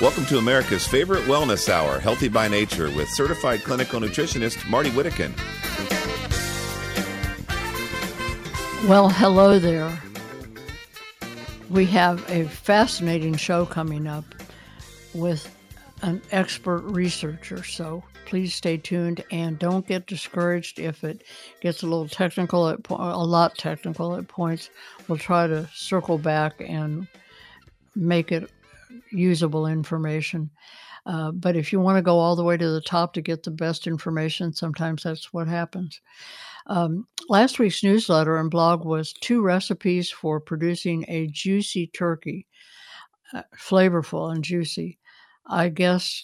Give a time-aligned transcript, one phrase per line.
[0.00, 5.36] Welcome to America's favorite wellness hour, Healthy by Nature, with certified clinical nutritionist Marty Whittekin.
[8.88, 10.00] Well, hello there.
[11.68, 14.24] We have a fascinating show coming up
[15.12, 15.54] with
[16.00, 21.24] an expert researcher, so please stay tuned and don't get discouraged if it
[21.60, 24.70] gets a little technical, at po- a lot technical at points.
[25.08, 27.06] We'll try to circle back and
[27.94, 28.50] make it
[29.10, 30.50] usable information.
[31.06, 33.42] Uh, but if you want to go all the way to the top to get
[33.42, 36.00] the best information, sometimes that's what happens.
[36.66, 42.46] Um, last week's newsletter and blog was two recipes for producing a juicy turkey,
[43.32, 44.98] uh, flavorful and juicy.
[45.46, 46.22] I guess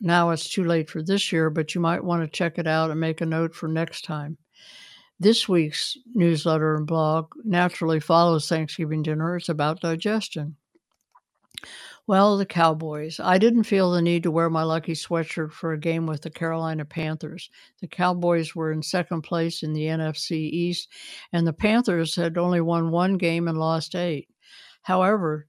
[0.00, 2.90] now it's too late for this year, but you might want to check it out
[2.90, 4.38] and make a note for next time.
[5.20, 9.36] This week's newsletter and blog naturally follows Thanksgiving dinner.
[9.36, 10.56] It's about digestion.
[12.08, 13.20] Well, the Cowboys.
[13.20, 16.30] I didn't feel the need to wear my lucky sweatshirt for a game with the
[16.30, 17.48] Carolina Panthers.
[17.80, 20.88] The Cowboys were in second place in the NFC East,
[21.32, 24.28] and the Panthers had only won one game and lost eight.
[24.82, 25.46] However,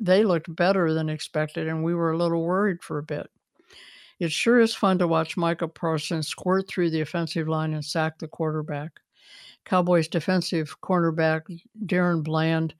[0.00, 3.30] they looked better than expected, and we were a little worried for a bit.
[4.18, 8.18] It sure is fun to watch Micah Parsons squirt through the offensive line and sack
[8.18, 8.98] the quarterback.
[9.64, 11.42] Cowboys defensive cornerback
[11.86, 12.74] DaRon Bland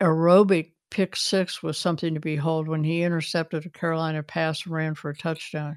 [0.00, 4.94] aerobic pick six was something to behold when he intercepted a Carolina pass and ran
[4.94, 5.76] for a touchdown.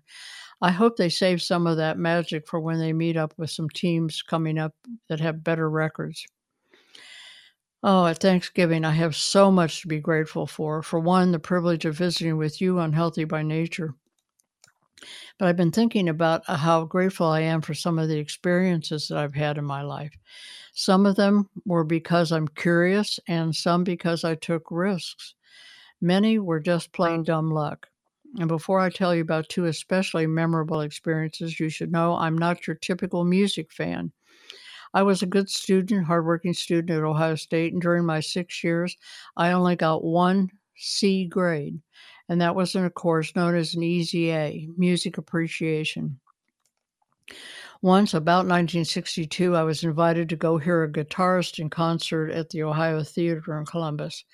[0.61, 3.67] I hope they save some of that magic for when they meet up with some
[3.69, 4.75] teams coming up
[5.09, 6.23] that have better records.
[7.81, 10.83] Oh, at Thanksgiving, I have so much to be grateful for.
[10.83, 13.95] For one, the privilege of visiting with you on Healthy by Nature.
[15.37, 19.07] But I've been thinking about uh, how grateful I am for some of the experiences
[19.07, 20.13] that I've had in my life.
[20.73, 25.35] Some of them were because I'm curious, and some because I took risks.
[26.01, 27.87] Many were just plain dumb luck.
[28.39, 32.67] And before I tell you about two especially memorable experiences, you should know I'm not
[32.67, 34.11] your typical music fan.
[34.93, 38.97] I was a good student, hardworking student at Ohio State, and during my six years,
[39.37, 41.81] I only got one C grade,
[42.29, 46.19] and that was in a course known as an Easy A, Music Appreciation.
[47.81, 52.63] Once, about 1962, I was invited to go hear a guitarist in concert at the
[52.63, 54.25] Ohio Theater in Columbus.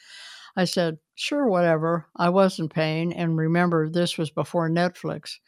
[0.55, 2.07] I said, sure, whatever.
[2.15, 5.39] I wasn't paying, and remember, this was before Netflix.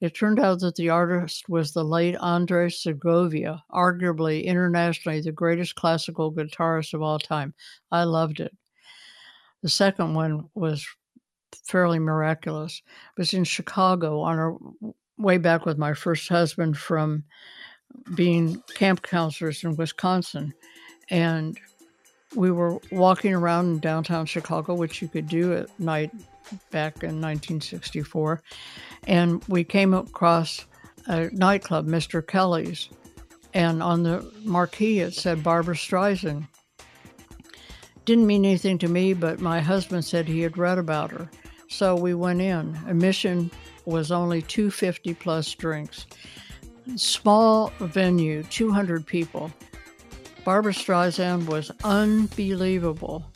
[0.00, 5.74] It turned out that the artist was the late Andres Segovia, arguably internationally the greatest
[5.74, 7.52] classical guitarist of all time.
[7.90, 8.56] I loved it.
[9.62, 10.86] The second one was
[11.64, 12.82] fairly miraculous.
[13.16, 14.56] It was in Chicago on our
[15.16, 17.24] way back with my first husband from
[18.14, 20.54] being camp counselors in Wisconsin.
[21.10, 21.58] And
[22.34, 26.10] we were walking around in downtown Chicago, which you could do at night
[26.70, 28.42] back in 1964.
[29.06, 30.66] And we came across
[31.06, 32.26] a nightclub, Mr.
[32.26, 32.88] Kelly's.
[33.54, 36.46] And on the marquee, it said Barbra Streisand.
[38.08, 41.28] Didn't mean anything to me, but my husband said he had read about her.
[41.68, 42.74] So we went in.
[42.86, 43.50] Admission
[43.84, 46.06] was only 250 plus drinks.
[46.96, 49.52] Small venue, 200 people.
[50.42, 53.26] Barbra Streisand was unbelievable.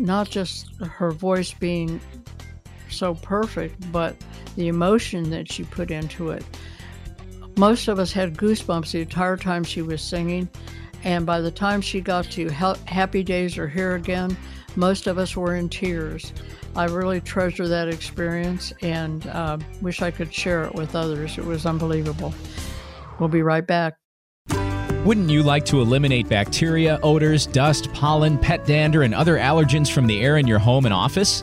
[0.00, 2.00] Not just her voice being
[2.90, 4.16] so perfect, but
[4.56, 6.44] the emotion that she put into it.
[7.56, 10.48] Most of us had goosebumps the entire time she was singing,
[11.04, 14.36] and by the time she got to Happy Days Are Here Again,
[14.76, 16.32] most of us were in tears.
[16.74, 21.36] I really treasure that experience and uh, wish I could share it with others.
[21.36, 22.32] It was unbelievable.
[23.18, 23.94] We'll be right back.
[25.04, 30.06] Wouldn't you like to eliminate bacteria, odors, dust, pollen, pet dander, and other allergens from
[30.06, 31.42] the air in your home and office?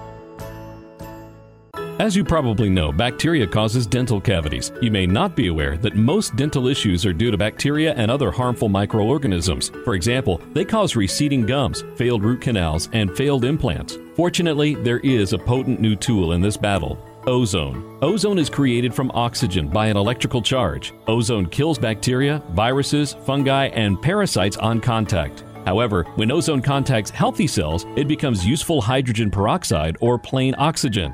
[2.01, 4.71] As you probably know, bacteria causes dental cavities.
[4.81, 8.31] You may not be aware that most dental issues are due to bacteria and other
[8.31, 9.69] harmful microorganisms.
[9.83, 13.99] For example, they cause receding gums, failed root canals, and failed implants.
[14.15, 16.97] Fortunately, there is a potent new tool in this battle.
[17.27, 17.99] Ozone.
[18.01, 20.93] Ozone is created from oxygen by an electrical charge.
[21.05, 25.43] Ozone kills bacteria, viruses, fungi, and parasites on contact.
[25.65, 31.13] However, when ozone contacts healthy cells, it becomes useful hydrogen peroxide or plain oxygen.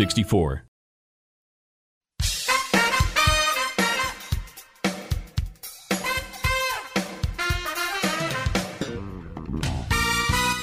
[0.00, 0.64] 64.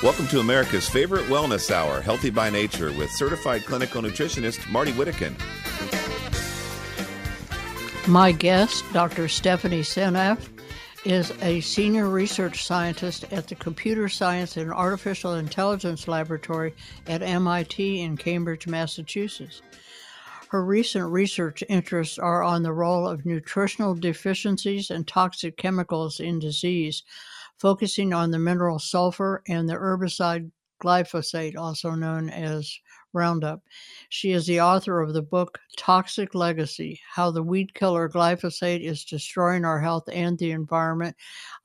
[0.01, 5.35] Welcome to America's favorite wellness hour, Healthy by Nature, with certified clinical nutritionist Marty Whittekin.
[8.07, 9.27] My guest, Dr.
[9.27, 10.56] Stephanie Seneff,
[11.07, 16.75] is a senior research scientist at the Computer Science and Artificial Intelligence Laboratory
[17.07, 19.61] at MIT in Cambridge, Massachusetts.
[20.49, 26.39] Her recent research interests are on the role of nutritional deficiencies and toxic chemicals in
[26.39, 27.03] disease,
[27.57, 30.51] focusing on the mineral sulfur and the herbicide
[30.83, 32.79] glyphosate, also known as
[33.17, 33.61] Roundup.
[34.09, 39.03] She is the author of the book Toxic Legacy How the Weed Killer Glyphosate is
[39.03, 41.15] Destroying Our Health and the Environment.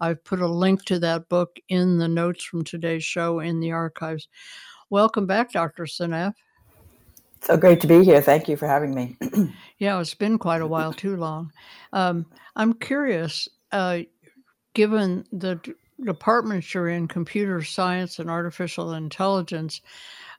[0.00, 3.72] I've put a link to that book in the notes from today's show in the
[3.72, 4.28] archives.
[4.90, 5.84] Welcome back, Dr.
[5.84, 6.34] Seneff.
[7.42, 8.22] So great to be here.
[8.22, 9.16] Thank you for having me.
[9.78, 11.52] yeah, it's been quite a while, too long.
[11.92, 14.00] Um, I'm curious, uh,
[14.74, 15.72] given the d-
[16.04, 19.80] departments you're in, computer science and artificial intelligence,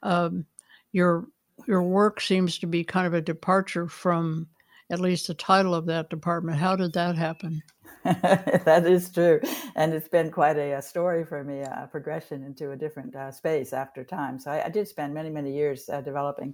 [0.01, 0.45] um,
[0.93, 1.27] your
[1.67, 4.47] your work seems to be kind of a departure from
[4.89, 6.57] at least the title of that department.
[6.57, 7.61] How did that happen?
[8.03, 9.39] that is true,
[9.75, 13.31] and it's been quite a, a story for me, a progression into a different uh,
[13.31, 14.39] space after time.
[14.39, 16.53] So I, I, did spend many, many years uh, developing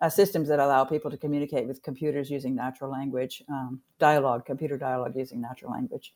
[0.00, 4.78] uh, systems that allow people to communicate with computers using natural language, um, dialogue, computer
[4.78, 6.14] dialogue using natural language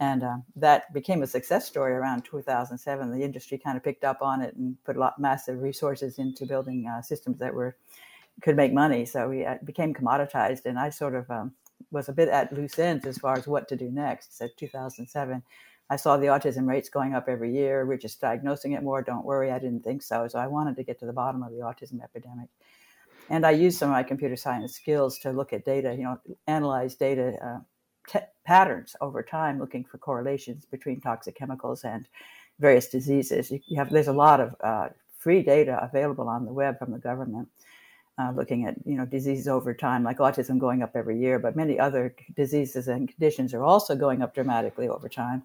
[0.00, 3.10] and uh, that became a success story around 2007.
[3.10, 6.46] The industry kind of picked up on it and put a lot massive resources into
[6.46, 7.76] building uh, systems that were
[8.42, 9.06] could make money.
[9.06, 11.52] So we uh, became commoditized, and I sort of um,
[11.90, 14.36] was a bit at loose ends as far as what to do next.
[14.36, 15.42] So 2007,
[15.88, 17.86] I saw the autism rates going up every year.
[17.86, 19.02] We're just diagnosing it more.
[19.02, 20.28] Don't worry, I didn't think so.
[20.28, 22.48] So I wanted to get to the bottom of the autism epidemic.
[23.28, 26.20] And I used some of my computer science skills to look at data, you know,
[26.46, 27.58] analyze data uh,
[28.08, 32.08] t- patterns over time, looking for correlations between toxic chemicals and
[32.58, 33.50] various diseases.
[33.50, 34.88] You, have there's a lot of uh,
[35.18, 37.48] free data available on the web from the government.
[38.18, 41.54] Uh, looking at you know diseases over time, like autism going up every year, but
[41.54, 45.42] many other diseases and conditions are also going up dramatically over time.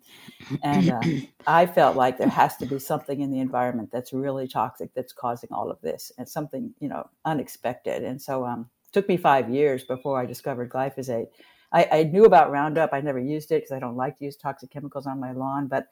[0.63, 1.01] And uh,
[1.47, 5.11] I felt like there has to be something in the environment that's really toxic that's
[5.11, 8.03] causing all of this, and something you know unexpected.
[8.03, 11.27] And so, um, it took me five years before I discovered glyphosate,
[11.71, 12.91] I, I knew about Roundup.
[12.93, 15.67] I never used it because I don't like to use toxic chemicals on my lawn,
[15.67, 15.87] but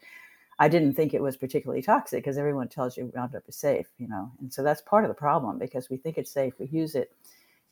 [0.59, 4.07] I didn't think it was particularly toxic because everyone tells you Roundup is safe, you
[4.07, 4.31] know.
[4.41, 6.53] And so that's part of the problem because we think it's safe.
[6.59, 7.12] We use it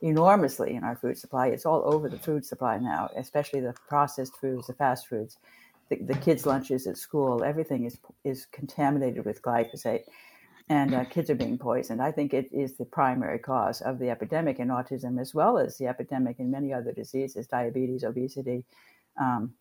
[0.01, 1.47] enormously in our food supply.
[1.47, 5.37] It's all over the food supply now, especially the processed foods, the fast foods,
[5.89, 7.43] the, the kids' lunches at school.
[7.43, 10.03] Everything is is contaminated with glyphosate
[10.69, 12.01] and uh, kids are being poisoned.
[12.01, 15.77] I think it is the primary cause of the epidemic in autism, as well as
[15.77, 18.65] the epidemic in many other diseases, diabetes, obesity,
[19.19, 19.53] um,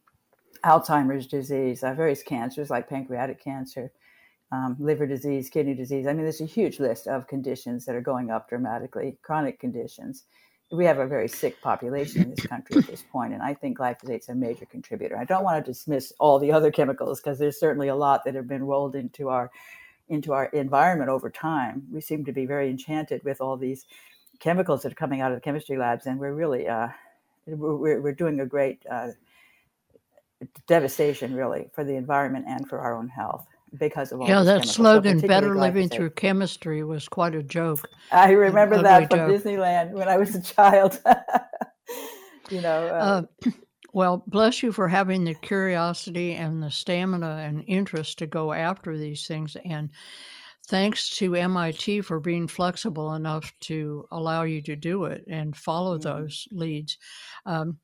[0.64, 3.92] Alzheimer's disease, uh, various cancers like pancreatic cancer,
[4.52, 6.06] um, liver disease, kidney disease.
[6.06, 10.24] I mean, there's a huge list of conditions that are going up dramatically, chronic conditions.
[10.72, 13.78] We have a very sick population in this country at this point, and I think
[13.78, 15.16] glyphosate's a major contributor.
[15.16, 18.34] I don't want to dismiss all the other chemicals because there's certainly a lot that
[18.34, 19.50] have been rolled into our
[20.08, 21.84] into our environment over time.
[21.92, 23.86] We seem to be very enchanted with all these
[24.40, 26.88] chemicals that are coming out of the chemistry labs, and we're really uh,
[27.46, 29.08] we're, we're doing a great uh,
[30.66, 33.46] devastation, really, for the environment and for our own health
[33.78, 37.90] because of all yeah that slogan so better living through chemistry was quite a joke
[38.12, 39.30] i remember that from joke.
[39.30, 41.00] disneyland when i was a child
[42.50, 43.50] you know uh, uh,
[43.96, 48.98] well, bless you for having the curiosity and the stamina and interest to go after
[48.98, 49.56] these things.
[49.64, 49.88] And
[50.66, 55.96] thanks to MIT for being flexible enough to allow you to do it and follow
[55.96, 56.10] mm-hmm.
[56.10, 56.98] those leads.
[57.46, 57.78] Um,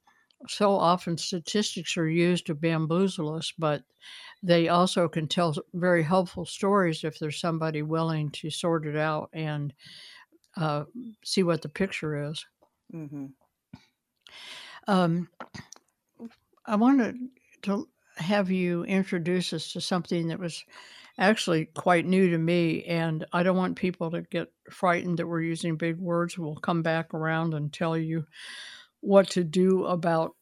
[0.48, 3.82] so often statistics are used to bamboozle us, but
[4.42, 9.30] they also can tell very helpful stories if there's somebody willing to sort it out
[9.32, 9.72] and
[10.58, 10.84] uh,
[11.24, 12.44] see what the picture is.
[12.94, 13.28] Mm-hmm.
[14.88, 15.28] Um,
[16.64, 17.16] I wanted
[17.62, 20.64] to have you introduce us to something that was
[21.18, 25.42] actually quite new to me, and I don't want people to get frightened that we're
[25.42, 26.38] using big words.
[26.38, 28.26] We'll come back around and tell you
[29.00, 30.36] what to do about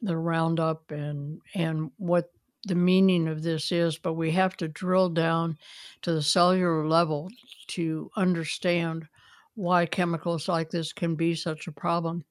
[0.00, 2.30] the Roundup and and what
[2.66, 5.56] the meaning of this is, but we have to drill down
[6.02, 7.28] to the cellular level
[7.68, 9.06] to understand
[9.54, 12.24] why chemicals like this can be such a problem.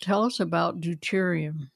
[0.00, 1.70] Tell us about deuterium.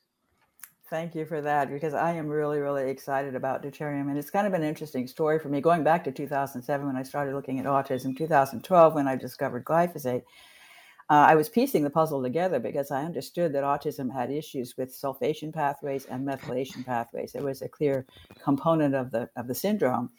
[0.93, 4.11] Thank you for that because I am really, really excited about deuterium.
[4.11, 5.63] And it's kind of an interesting story for me.
[5.63, 10.25] Going back to 2007 when I started looking at autism, 2012 when I discovered glyphosate,
[11.09, 14.93] uh, I was piecing the puzzle together because I understood that autism had issues with
[14.93, 17.35] sulfation pathways and methylation pathways.
[17.35, 18.05] It was a clear
[18.45, 20.11] component of the of the syndrome.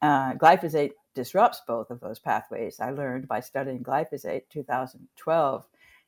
[0.00, 2.80] Uh, glyphosate disrupts both of those pathways.
[2.80, 5.66] I learned by studying glyphosate 2012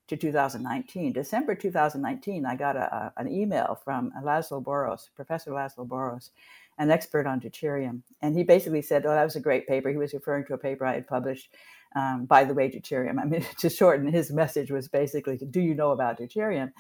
[0.09, 1.13] to 2019.
[1.13, 6.31] December 2019, I got a, a, an email from Laszlo Boros, Professor Laszlo Boros,
[6.79, 8.03] an expert on deuterium.
[8.23, 9.91] And he basically said, Oh, that was a great paper.
[9.91, 11.49] He was referring to a paper I had published
[11.97, 13.19] um, by the way, deuterium.
[13.19, 16.73] I mean, to shorten, his message was basically, "Do you know about deuterium?"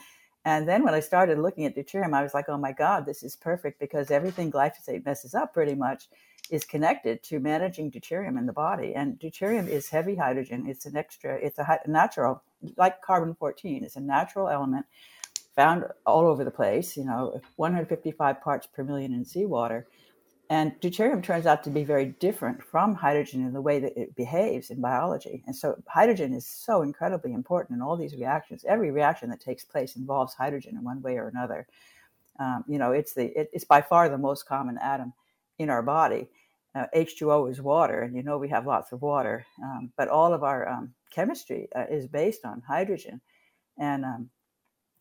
[0.44, 3.22] And then when I started looking at deuterium, I was like, "Oh my God, this
[3.22, 6.08] is perfect because everything glyphosate messes up pretty much
[6.50, 8.94] is connected to managing deuterium in the body.
[8.94, 10.66] And deuterium is heavy hydrogen.
[10.66, 11.36] It's an extra.
[11.36, 12.42] It's a natural,
[12.76, 13.84] like carbon fourteen.
[13.84, 14.86] It's a natural element
[15.54, 16.96] found all over the place.
[16.96, 19.86] You know, 155 parts per million in seawater
[20.48, 24.14] and deuterium turns out to be very different from hydrogen in the way that it
[24.14, 25.42] behaves in biology.
[25.46, 28.64] And so hydrogen is so incredibly important in all these reactions.
[28.64, 31.66] Every reaction that takes place involves hydrogen in one way or another.
[32.38, 35.14] Um, you know, it's the it, it's by far the most common atom
[35.58, 36.28] in our body.
[36.74, 39.46] Uh, H2O is water, and you know we have lots of water.
[39.62, 43.20] Um, but all of our um, chemistry uh, is based on hydrogen,
[43.78, 44.30] and um,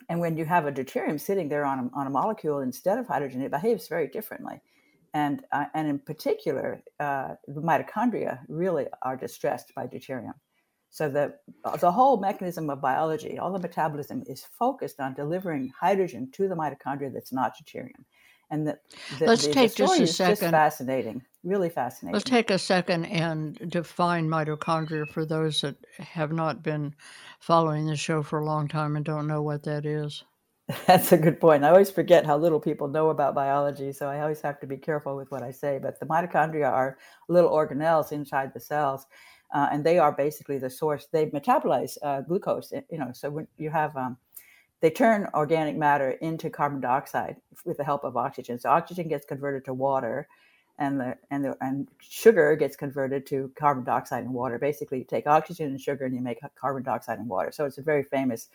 [0.07, 3.07] and when you have a deuterium sitting there on a, on a molecule instead of
[3.07, 4.61] hydrogen, it behaves very differently
[5.15, 10.33] and uh, and in particular, uh, the mitochondria really are distressed by deuterium.
[10.89, 11.35] So the
[11.79, 16.55] the whole mechanism of biology, all the metabolism, is focused on delivering hydrogen to the
[16.55, 18.03] mitochondria that's not deuterium.
[18.51, 18.77] And the,
[19.19, 20.35] the let's the, take the just a second.
[20.35, 22.13] Just fascinating, really fascinating.
[22.13, 26.93] Let's take a second and define mitochondria for those that have not been
[27.39, 30.23] following the show for a long time and don't know what that is.
[30.87, 31.63] That's a good point.
[31.63, 34.77] I always forget how little people know about biology, so I always have to be
[34.77, 35.79] careful with what I say.
[35.81, 36.97] But the mitochondria are
[37.27, 39.05] little organelles inside the cells,
[39.53, 41.07] uh, and they are basically the source.
[41.11, 42.73] They metabolize uh, glucose.
[42.73, 44.17] Eh, you know, so when you have, um,
[44.85, 48.59] they turn organic matter into carbon dioxide with the help of oxygen.
[48.59, 50.27] So oxygen gets converted to water,
[50.77, 54.59] and the and the and sugar gets converted to carbon dioxide and water.
[54.59, 57.51] Basically, you take oxygen and sugar, and you make carbon dioxide and water.
[57.51, 58.49] So it's a very famous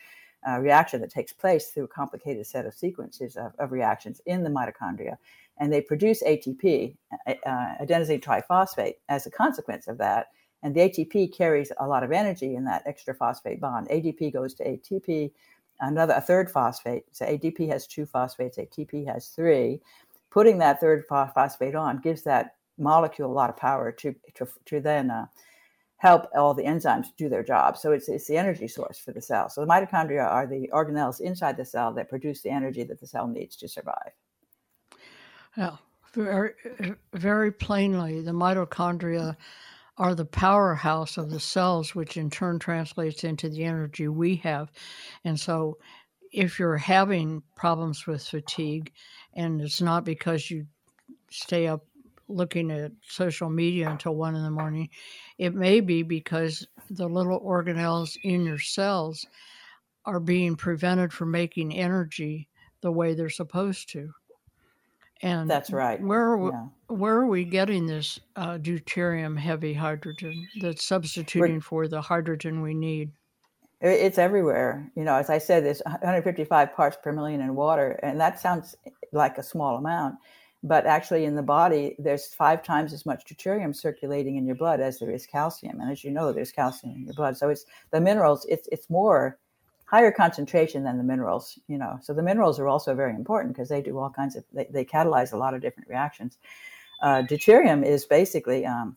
[0.49, 4.45] uh, reaction that takes place through a complicated set of sequences of, of reactions in
[4.45, 5.17] the mitochondria.
[5.59, 6.95] And they produce ATP,
[7.27, 7.35] uh,
[7.83, 10.29] adenosine triphosphate, as a consequence of that.
[10.63, 13.89] And the ATP carries a lot of energy in that extra phosphate bond.
[13.89, 15.33] ADP goes to ATP,
[15.81, 17.05] another a third phosphate.
[17.13, 19.81] So ADP has two phosphates, ATP has three.
[20.31, 24.81] Putting that third phosphate on gives that molecule a lot of power to to, to
[24.81, 25.27] then uh,
[26.01, 27.77] help all the enzymes do their job.
[27.77, 29.51] So it's, it's the energy source for the cell.
[29.51, 33.07] So the mitochondria are the organelles inside the cell that produce the energy that the
[33.07, 34.13] cell needs to survive.
[35.59, 35.77] Yeah,
[36.15, 36.53] very,
[37.13, 39.37] very plainly, the mitochondria
[39.99, 44.71] are the powerhouse of the cells, which in turn translates into the energy we have.
[45.25, 45.79] And so
[46.33, 48.93] if you're having problems with fatigue,
[49.35, 50.67] and it's not because you
[51.31, 51.85] stay up
[52.31, 54.89] looking at social media until one in the morning.
[55.39, 59.27] It may be because the little organelles in your cells
[60.07, 62.49] are being prevented from making energy
[62.81, 64.13] the way they're supposed to.
[65.23, 66.01] And that's right.
[66.01, 66.67] Where yeah.
[66.91, 72.63] Where are we getting this uh, deuterium heavy hydrogen that's substituting We're, for the hydrogen
[72.63, 73.11] we need?
[73.81, 74.91] It's everywhere.
[74.95, 78.77] You know, as I said, there's 155 parts per million in water, and that sounds
[79.13, 80.17] like a small amount
[80.63, 84.81] but actually in the body there's five times as much deuterium circulating in your blood
[84.81, 87.65] as there is calcium and as you know there's calcium in your blood so it's
[87.93, 89.39] the minerals it's it's more
[89.87, 93.69] higher concentration than the minerals you know so the minerals are also very important because
[93.69, 96.39] they do all kinds of they, they catalyze a lot of different reactions
[97.03, 98.97] uh, deuterium is basically um,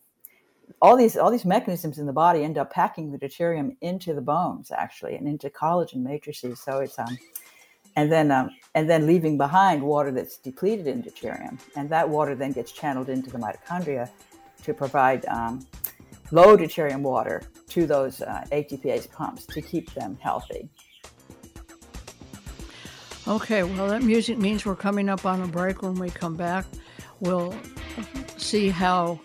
[0.80, 4.20] all these all these mechanisms in the body end up packing the deuterium into the
[4.20, 6.60] bones actually and into collagen matrices.
[6.60, 7.18] So it's um,
[7.96, 12.34] and then um, and then leaving behind water that's depleted in deuterium, and that water
[12.34, 14.10] then gets channeled into the mitochondria
[14.62, 15.66] to provide um,
[16.30, 20.68] low deuterium water to those uh, ATPase pumps to keep them healthy.
[23.26, 25.80] Okay, well, that music means we're coming up on a break.
[25.80, 26.66] When we come back,
[27.24, 27.54] we'll
[28.36, 29.18] see how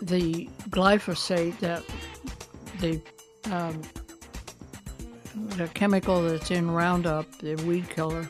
[0.00, 1.82] the glyphosate, that
[2.80, 3.00] the
[3.50, 3.80] um,
[5.56, 8.28] the chemical that's in Roundup, the weed killer,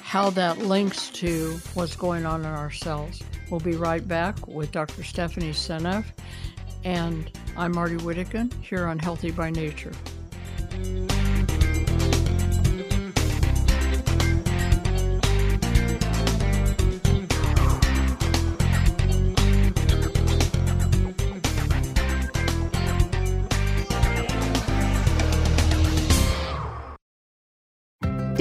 [0.00, 3.22] how that links to what's going on in our cells.
[3.50, 5.04] We'll be right back with Dr.
[5.04, 6.06] Stephanie Seneff,
[6.84, 9.92] and I'm Marty Whittekin here on Healthy by Nature.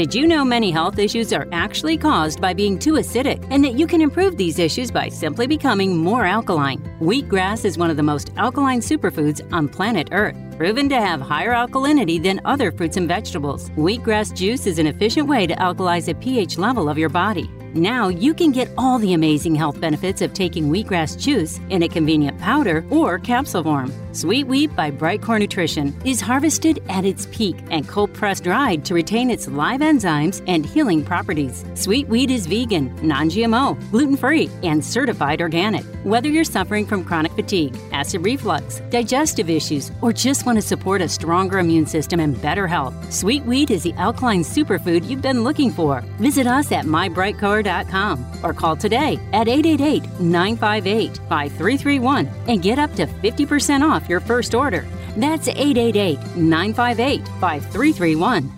[0.01, 3.75] Did you know many health issues are actually caused by being too acidic and that
[3.75, 6.79] you can improve these issues by simply becoming more alkaline?
[6.99, 11.53] Wheatgrass is one of the most alkaline superfoods on planet Earth, proven to have higher
[11.53, 13.69] alkalinity than other fruits and vegetables.
[13.77, 17.47] Wheatgrass juice is an efficient way to alkalize a pH level of your body.
[17.73, 21.87] Now you can get all the amazing health benefits of taking wheatgrass juice in a
[21.87, 23.93] convenient powder or capsule form.
[24.13, 28.93] Sweet Wheat by Brightcore Nutrition is harvested at its peak and cold pressed dried to
[28.93, 31.63] retain its live enzymes and healing properties.
[31.75, 35.85] Sweet Wheat is vegan, non GMO, gluten free, and certified organic.
[36.03, 41.01] Whether you're suffering from chronic fatigue, acid reflux, digestive issues, or just want to support
[41.01, 45.45] a stronger immune system and better health, Sweet Wheat is the alkaline superfood you've been
[45.45, 46.01] looking for.
[46.19, 46.85] Visit us at
[47.61, 54.19] mybrightcore.com or call today at 888 958 5331 and get up to 50% off your
[54.19, 54.85] first order.
[55.17, 58.51] That's 888 958 5331.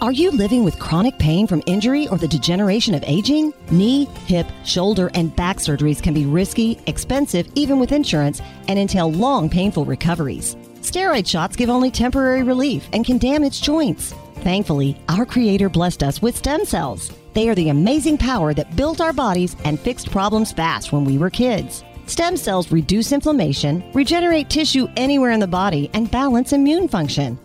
[0.00, 3.54] Are you living with chronic pain from injury or the degeneration of aging?
[3.70, 9.10] Knee, hip, shoulder, and back surgeries can be risky, expensive, even with insurance, and entail
[9.10, 10.56] long, painful recoveries.
[10.82, 14.12] Steroid shots give only temporary relief and can damage joints.
[14.40, 17.10] Thankfully, our Creator blessed us with stem cells.
[17.34, 21.18] They are the amazing power that built our bodies and fixed problems fast when we
[21.18, 21.84] were kids.
[22.06, 27.38] Stem cells reduce inflammation, regenerate tissue anywhere in the body, and balance immune function.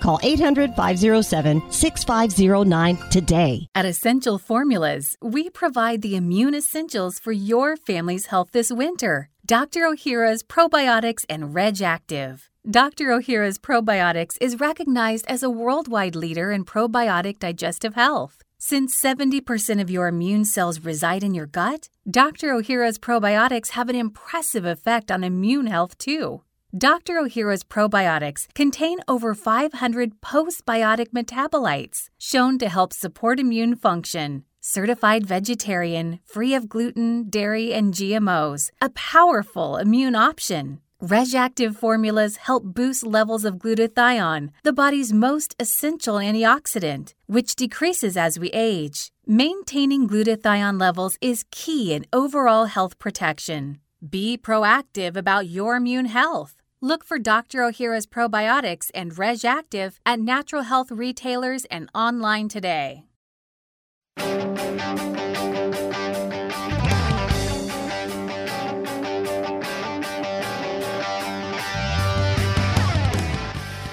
[0.00, 3.66] Call 800 507 6509 today.
[3.74, 9.28] At Essential Formulas, we provide the immune essentials for your family's health this winter.
[9.46, 9.84] Dr.
[9.84, 12.50] O'Hara's Probiotics and Reg Active.
[12.68, 13.10] Dr.
[13.10, 18.42] O'Hara's Probiotics is recognized as a worldwide leader in probiotic digestive health.
[18.58, 22.52] Since 70% of your immune cells reside in your gut, Dr.
[22.52, 26.42] O'Hara's probiotics have an impressive effect on immune health too.
[26.76, 27.18] Dr.
[27.18, 34.44] O'Hara's probiotics contain over 500 postbiotic metabolites shown to help support immune function.
[34.60, 40.80] Certified vegetarian, free of gluten, dairy, and GMOs, a powerful immune option.
[41.02, 48.38] RegActive formulas help boost levels of glutathione, the body's most essential antioxidant, which decreases as
[48.38, 49.10] we age.
[49.26, 53.80] Maintaining glutathione levels is key in overall health protection.
[54.08, 56.59] Be proactive about your immune health.
[56.82, 57.62] Look for Dr.
[57.62, 63.04] O'Hara's probiotics and Reg Active at natural health retailers and online today.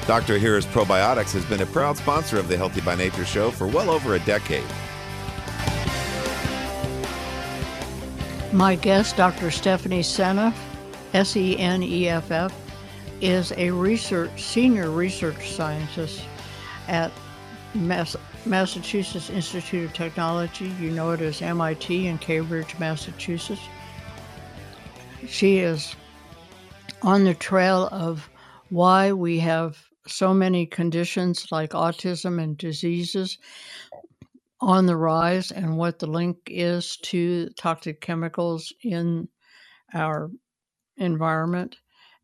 [0.08, 0.36] Dr.
[0.36, 3.90] O'Hara's Probiotics has been a proud sponsor of the Healthy by Nature show for well
[3.90, 4.64] over a decade.
[8.54, 9.52] My guest, Dr.
[9.52, 10.56] Stephanie Seneff,
[11.14, 12.67] S E N E F F,
[13.22, 16.24] is a research senior research scientist
[16.88, 17.12] at
[17.74, 20.68] Mass- Massachusetts Institute of Technology.
[20.80, 23.62] You know it as MIT in Cambridge, Massachusetts.
[25.28, 25.96] She is
[27.02, 28.30] on the trail of
[28.70, 29.78] why we have
[30.08, 33.38] so many conditions like autism and diseases
[34.60, 39.28] on the rise and what the link is to toxic chemicals in
[39.94, 40.32] our
[40.98, 41.78] environment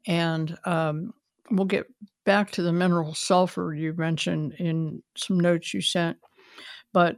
[0.08, 1.14] And um,
[1.50, 1.88] we'll get
[2.26, 6.18] back to the mineral sulfur you mentioned in some notes you sent.
[6.94, 7.18] But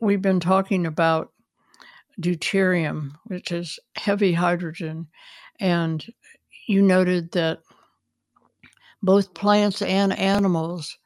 [0.00, 1.32] we've been talking about
[2.20, 5.08] deuterium, which is heavy hydrogen.
[5.60, 6.04] And
[6.66, 7.60] you noted that
[9.02, 10.98] both plants and animals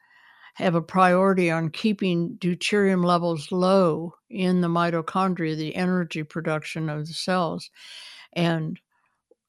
[0.55, 7.07] have a priority on keeping deuterium levels low in the mitochondria, the energy production of
[7.07, 7.69] the cells,
[8.33, 8.79] and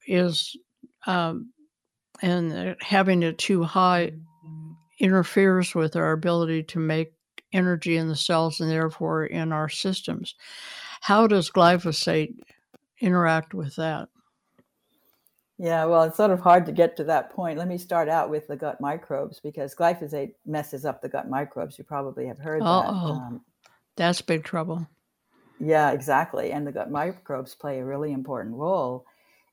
[0.05, 0.55] is
[1.07, 1.51] um,
[2.21, 4.11] and having it too high
[4.99, 7.13] interferes with our ability to make
[7.53, 10.35] energy in the cells and therefore in our systems.
[11.01, 12.35] How does glyphosate
[12.99, 14.09] interact with that?
[15.57, 17.57] Yeah, well, it's sort of hard to get to that point.
[17.57, 21.77] Let me start out with the gut microbes because glyphosate messes up the gut microbes.
[21.77, 23.07] You probably have heard Uh-oh.
[23.07, 23.13] that.
[23.13, 23.41] Um,
[23.97, 24.87] That's big trouble.
[25.59, 26.51] yeah, exactly.
[26.51, 29.05] And the gut microbes play a really important role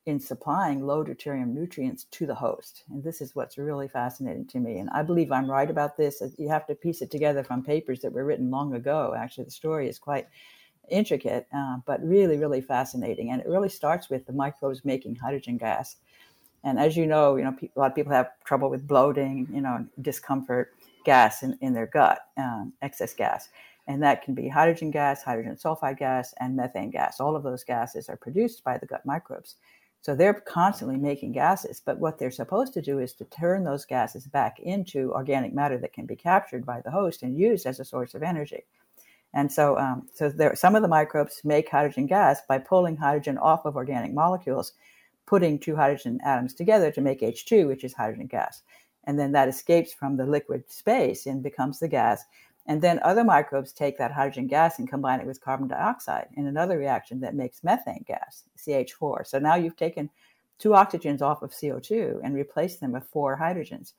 [0.07, 2.83] in supplying low deuterium nutrients to the host.
[2.89, 4.77] And this is what's really fascinating to me.
[4.79, 6.23] And I believe I'm right about this.
[6.37, 9.13] You have to piece it together from papers that were written long ago.
[9.17, 10.27] Actually, the story is quite
[10.89, 13.31] intricate, uh, but really, really fascinating.
[13.31, 15.97] And it really starts with the microbes making hydrogen gas.
[16.63, 19.59] And as you know, you know, a lot of people have trouble with bloating, you
[19.59, 23.49] know, discomfort, gas in, in their gut, um, excess gas.
[23.87, 27.19] And that can be hydrogen gas, hydrogen sulfide gas, and methane gas.
[27.19, 29.55] All of those gases are produced by the gut microbes.
[30.07, 33.83] So they're constantly making gases, but what they're supposed to do is to turn those
[33.83, 37.81] gases back into organic matter that can be captured by the host and used as
[37.81, 38.63] a source of energy.
[39.33, 43.37] And so, um, so there, some of the microbes make hydrogen gas by pulling hydrogen
[43.37, 44.71] off of organic molecules,
[45.25, 48.61] putting two hydrogen atoms together to make H2, which is hydrogen gas.
[49.03, 52.23] And then that escapes from the liquid space and becomes the gas.
[52.67, 56.47] And then other microbes take that hydrogen gas and combine it with carbon dioxide in
[56.47, 59.25] another reaction that makes methane gas, CH4.
[59.25, 60.09] So now you've taken
[60.59, 63.93] two oxygens off of CO2 and replaced them with four hydrogens.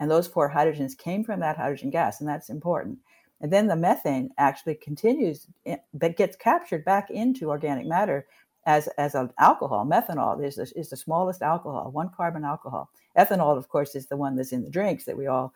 [0.00, 2.98] And those four hydrogens came from that hydrogen gas, and that's important.
[3.40, 8.26] And then the methane actually continues, eh, but gets captured back into organic matter
[8.64, 9.84] as, as an alcohol.
[9.84, 12.90] Methanol is the, is the smallest alcohol, one carbon alcohol.
[13.18, 15.52] Ethanol, of course, is the one that's in the drinks that we all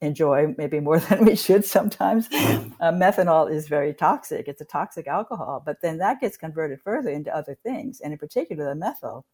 [0.00, 2.28] enjoy, maybe more than we should sometimes.
[2.32, 4.48] Uh, methanol is very toxic.
[4.48, 8.00] It's a toxic alcohol, but then that gets converted further into other things.
[8.00, 9.24] And in particular, the methyl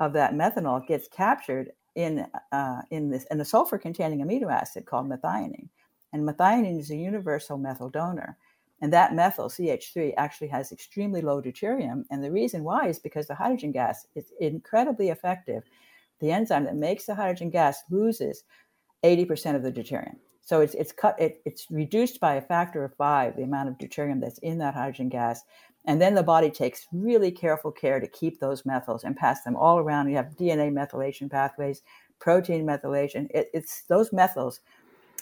[0.00, 4.86] of that methanol gets captured in, uh, in, this, in a sulfur containing amino acid
[4.86, 5.68] called methionine.
[6.12, 8.38] And methionine is a universal methyl donor.
[8.80, 12.04] And that methyl, CH3, actually has extremely low deuterium.
[12.10, 15.64] And the reason why is because the hydrogen gas is incredibly effective.
[16.20, 18.44] The enzyme that makes the hydrogen gas loses
[19.04, 20.16] 80% of the deuterium.
[20.40, 23.76] So it's, it's cut, it, it's reduced by a factor of five, the amount of
[23.76, 25.42] deuterium that's in that hydrogen gas.
[25.84, 29.56] And then the body takes really careful care to keep those methyls and pass them
[29.56, 30.08] all around.
[30.08, 31.82] You have DNA methylation pathways,
[32.18, 33.28] protein methylation.
[33.30, 34.60] It, it's those methyls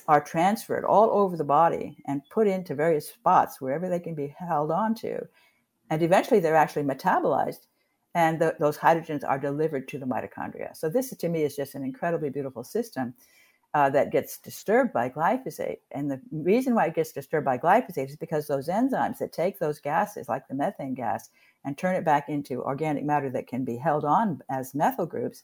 [0.08, 4.34] are transferred all over the body and put into various spots wherever they can be
[4.38, 5.18] held onto.
[5.90, 7.66] And eventually they're actually metabolized
[8.14, 10.74] and the, those hydrogens are delivered to the mitochondria.
[10.76, 13.14] So this to me is just an incredibly beautiful system
[13.76, 15.80] uh, that gets disturbed by glyphosate.
[15.90, 19.58] And the reason why it gets disturbed by glyphosate is because those enzymes that take
[19.58, 21.28] those gases, like the methane gas,
[21.62, 25.42] and turn it back into organic matter that can be held on as methyl groups,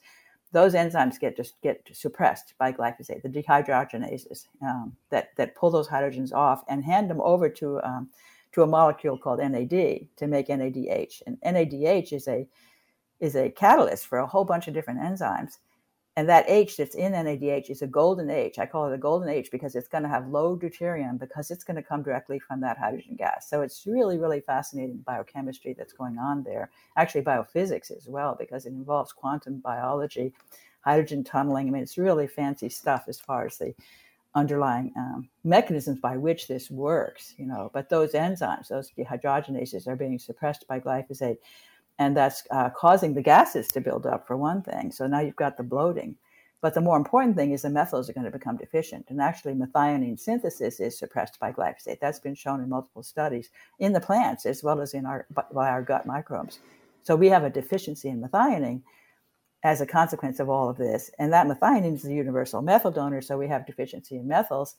[0.50, 5.88] those enzymes get just get suppressed by glyphosate, the dehydrogenases um, that that pull those
[5.88, 8.08] hydrogens off and hand them over to um,
[8.52, 11.20] to a molecule called NAD to make NADH.
[11.26, 12.46] And NADH is a
[13.20, 15.58] is a catalyst for a whole bunch of different enzymes.
[16.16, 18.58] And that H that's in NADH is a golden H.
[18.58, 21.64] I call it a golden H because it's going to have low deuterium because it's
[21.64, 23.48] going to come directly from that hydrogen gas.
[23.48, 26.70] So it's really, really fascinating biochemistry that's going on there.
[26.96, 30.34] Actually, biophysics as well because it involves quantum biology,
[30.82, 31.68] hydrogen tunneling.
[31.68, 33.74] I mean, it's really fancy stuff as far as the
[34.34, 37.34] underlying um, mechanisms by which this works.
[37.38, 41.38] You know, but those enzymes, those dehydrogenases, are being suppressed by glyphosate
[42.02, 44.90] and that's uh, causing the gases to build up for one thing.
[44.90, 46.16] So now you've got the bloating.
[46.60, 49.06] But the more important thing is the methyls are going to become deficient.
[49.08, 51.98] And actually, methionine synthesis is suppressed by glyphosate.
[52.00, 55.68] That's been shown in multiple studies in the plants as well as in our by
[55.68, 56.60] our gut microbes.
[57.04, 58.82] So we have a deficiency in methionine
[59.64, 61.10] as a consequence of all of this.
[61.18, 63.22] And that methionine is the universal methyl donor.
[63.22, 64.74] So we have deficiency in methyls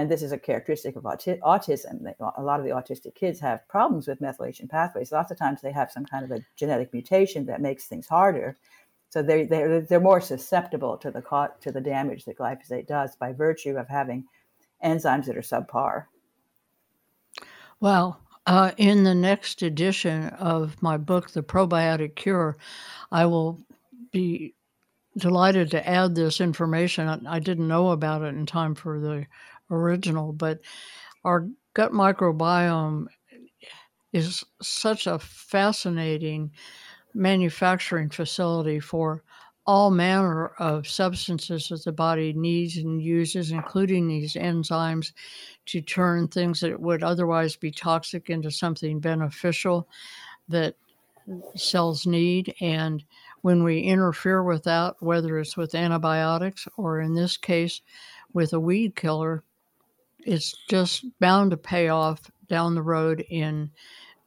[0.00, 2.10] and this is a characteristic of auti- autism.
[2.38, 5.12] A lot of the autistic kids have problems with methylation pathways.
[5.12, 8.56] Lots of times they have some kind of a genetic mutation that makes things harder.
[9.10, 13.32] So they they're, they're more susceptible to the to the damage that glyphosate does by
[13.32, 14.24] virtue of having
[14.82, 16.04] enzymes that are subpar.
[17.80, 22.56] Well, uh, in the next edition of my book, The Probiotic Cure,
[23.12, 23.60] I will
[24.12, 24.54] be
[25.18, 27.26] delighted to add this information.
[27.26, 29.26] I didn't know about it in time for the
[29.70, 30.60] original, but
[31.24, 33.06] our gut microbiome
[34.12, 36.50] is such a fascinating
[37.14, 39.22] manufacturing facility for
[39.66, 45.12] all manner of substances that the body needs and uses, including these enzymes,
[45.66, 49.86] to turn things that would otherwise be toxic into something beneficial
[50.48, 50.74] that
[51.54, 52.52] cells need.
[52.60, 53.04] And
[53.42, 57.80] when we interfere with that, whether it's with antibiotics or in this case
[58.32, 59.44] with a weed killer,
[60.26, 63.70] it's just bound to pay off down the road in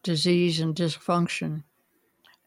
[0.04, 1.64] disease and dysfunction.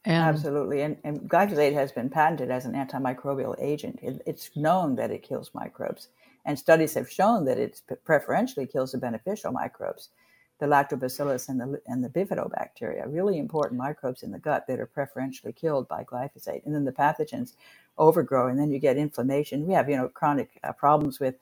[0.05, 0.83] And Absolutely.
[0.83, 3.99] And, and, glyphosate has been patented as an antimicrobial agent.
[4.03, 6.09] It, it's known that it kills microbes.
[6.45, 10.11] And studies have shown that it preferentially kills the beneficial microbes,
[10.61, 14.87] the lactobacillus and the, and the bifidobacteria, really important microbes in the gut that are
[14.87, 16.65] preferentially killed by glyphosate.
[16.65, 17.55] And then the pathogens
[17.99, 19.67] overgrow, and then you get inflammation.
[19.67, 21.35] We have, you know, chronic uh, problems with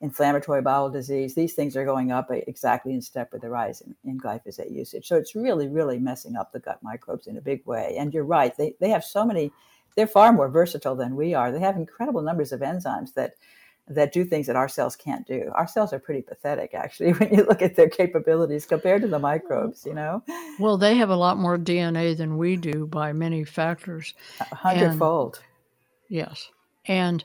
[0.00, 1.34] inflammatory bowel disease.
[1.34, 5.08] These things are going up exactly in step with the rise in, in, glyphosate usage.
[5.08, 7.96] So it's really, really messing up the gut microbes in a big way.
[7.98, 9.52] And you're right, they, they have so many,
[9.96, 11.50] they're far more versatile than we are.
[11.50, 13.34] They have incredible numbers of enzymes that
[13.88, 15.50] that do things that our cells can't do.
[15.54, 19.18] Our cells are pretty pathetic, actually, when you look at their capabilities compared to the
[19.18, 20.22] microbes, you know?
[20.58, 24.14] Well, they have a lot more DNA than we do by many factors.
[24.40, 25.40] A hundredfold.
[26.08, 26.50] Yes.
[26.88, 27.24] And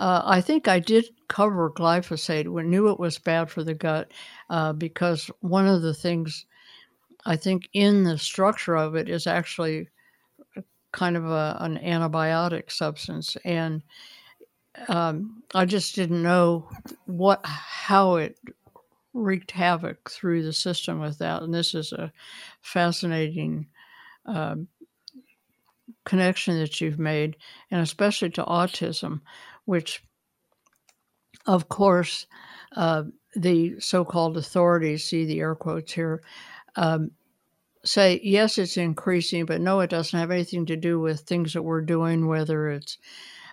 [0.00, 2.48] uh, I think I did cover glyphosate.
[2.48, 4.10] We knew it was bad for the gut
[4.50, 6.46] uh, because one of the things
[7.24, 9.88] I think in the structure of it is actually
[10.92, 13.82] kind of a, an antibiotic substance, and
[14.88, 16.68] um, I just didn't know
[17.06, 18.36] what how it
[19.14, 21.42] wreaked havoc through the system with that.
[21.42, 22.12] And this is a
[22.62, 23.66] fascinating
[24.26, 24.68] um,
[26.04, 27.36] connection that you've made,
[27.70, 29.20] and especially to autism,
[29.64, 30.02] which,
[31.46, 32.26] of course,
[32.76, 36.22] uh, the so called authorities, see the air quotes here,
[36.76, 37.10] um,
[37.84, 41.62] say, yes, it's increasing, but no, it doesn't have anything to do with things that
[41.62, 42.98] we're doing, whether it's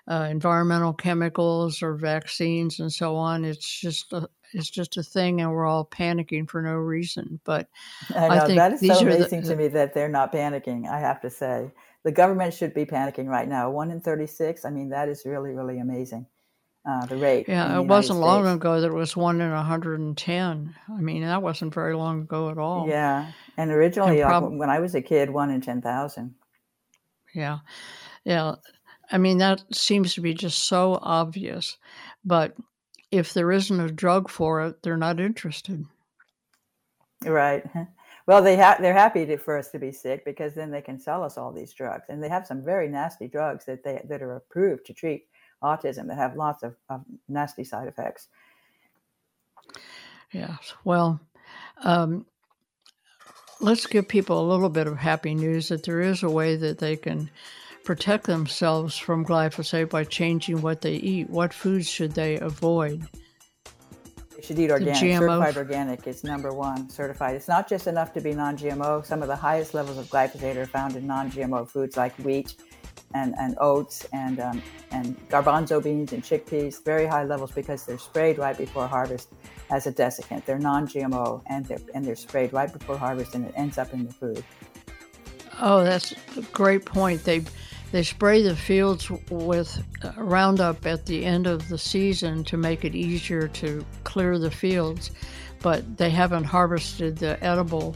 [0.07, 3.45] uh, environmental chemicals or vaccines and so on.
[3.45, 7.39] It's just a, it's just a thing, and we're all panicking for no reason.
[7.43, 7.67] But
[8.15, 10.87] I know I think that is so amazing the, to me that they're not panicking.
[10.87, 11.71] I have to say,
[12.03, 13.69] the government should be panicking right now.
[13.69, 14.65] One in 36.
[14.65, 16.25] I mean, that is really, really amazing.
[16.89, 17.47] Uh, the rate.
[17.47, 20.75] Yeah, it wasn't long ago that it was one in 110.
[20.87, 22.87] I mean, that wasn't very long ago at all.
[22.87, 23.31] Yeah.
[23.57, 26.35] And originally, and prob- when I was a kid, one in 10,000.
[27.35, 27.59] Yeah.
[28.23, 28.55] Yeah.
[29.11, 31.77] I mean, that seems to be just so obvious.
[32.23, 32.55] But
[33.11, 35.83] if there isn't a drug for it, they're not interested.
[37.25, 37.65] Right.
[38.29, 40.99] Well, they ha- they're happy to, for us to be sick because then they can
[40.99, 44.21] sell us all these drugs, and they have some very nasty drugs that they that
[44.21, 45.25] are approved to treat
[45.63, 48.27] autism that have lots of, of nasty side effects.
[50.31, 50.75] Yes.
[50.83, 51.19] Well,
[51.81, 52.27] um,
[53.61, 56.77] let's give people a little bit of happy news that there is a way that
[56.77, 57.31] they can
[57.83, 61.31] protect themselves from glyphosate by changing what they eat.
[61.31, 63.07] What foods should they avoid?
[64.39, 64.95] You should eat organic.
[64.95, 66.89] Certified organic is number one.
[66.89, 67.35] Certified.
[67.35, 69.05] It's not just enough to be non-GMO.
[69.05, 72.55] Some of the highest levels of glyphosate are found in non-GMO foods like wheat
[73.13, 76.81] and, and oats and um, and garbanzo beans and chickpeas.
[76.85, 79.33] Very high levels because they're sprayed right before harvest
[79.71, 80.45] as a desiccant.
[80.45, 84.05] They're non-GMO and they're and they're sprayed right before harvest and it ends up in
[84.05, 84.41] the food.
[85.59, 87.25] Oh, that's a great point.
[87.25, 87.43] They
[87.91, 92.85] they spray the fields with uh, Roundup at the end of the season to make
[92.85, 95.11] it easier to clear the fields,
[95.61, 97.95] but they haven't harvested the edible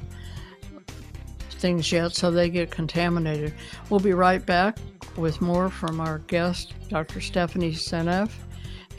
[1.51, 3.53] things yet, so they get contaminated.
[3.89, 4.77] We'll be right back
[5.15, 7.21] with more from our guest, Dr.
[7.21, 8.32] Stephanie Seneff.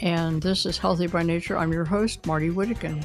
[0.00, 1.56] And this is Healthy by Nature.
[1.56, 3.04] I'm your host, Marty Whittekin.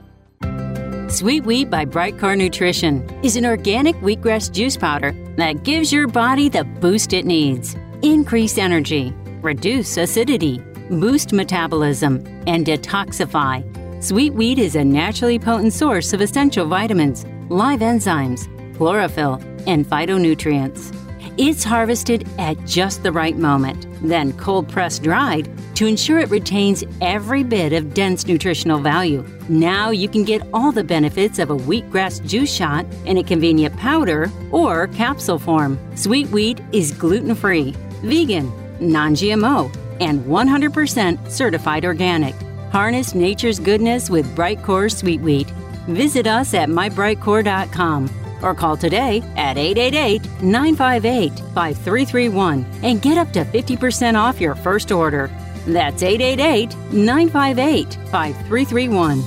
[1.11, 6.07] Sweet Wheat by Bright Core Nutrition is an organic wheatgrass juice powder that gives your
[6.07, 7.75] body the boost it needs.
[8.01, 10.63] Increase energy, reduce acidity
[10.99, 13.63] boost metabolism, and detoxify.
[14.03, 18.47] Sweet wheat is a naturally potent source of essential vitamins, live enzymes,
[18.77, 19.35] chlorophyll,
[19.67, 20.95] and phytonutrients.
[21.43, 26.83] It's harvested at just the right moment, then cold pressed dried to ensure it retains
[27.01, 29.25] every bit of dense nutritional value.
[29.49, 33.75] Now you can get all the benefits of a wheatgrass juice shot in a convenient
[33.75, 35.79] powder or capsule form.
[35.97, 37.71] Sweet wheat is gluten free,
[38.03, 42.35] vegan, non GMO, and 100% certified organic.
[42.71, 45.49] Harness nature's goodness with Brightcore Sweet Wheat.
[45.87, 53.43] Visit us at mybrightcore.com or call today at 888 958 5331 and get up to
[53.45, 55.29] 50% off your first order.
[55.67, 59.23] That's 888 958 5331.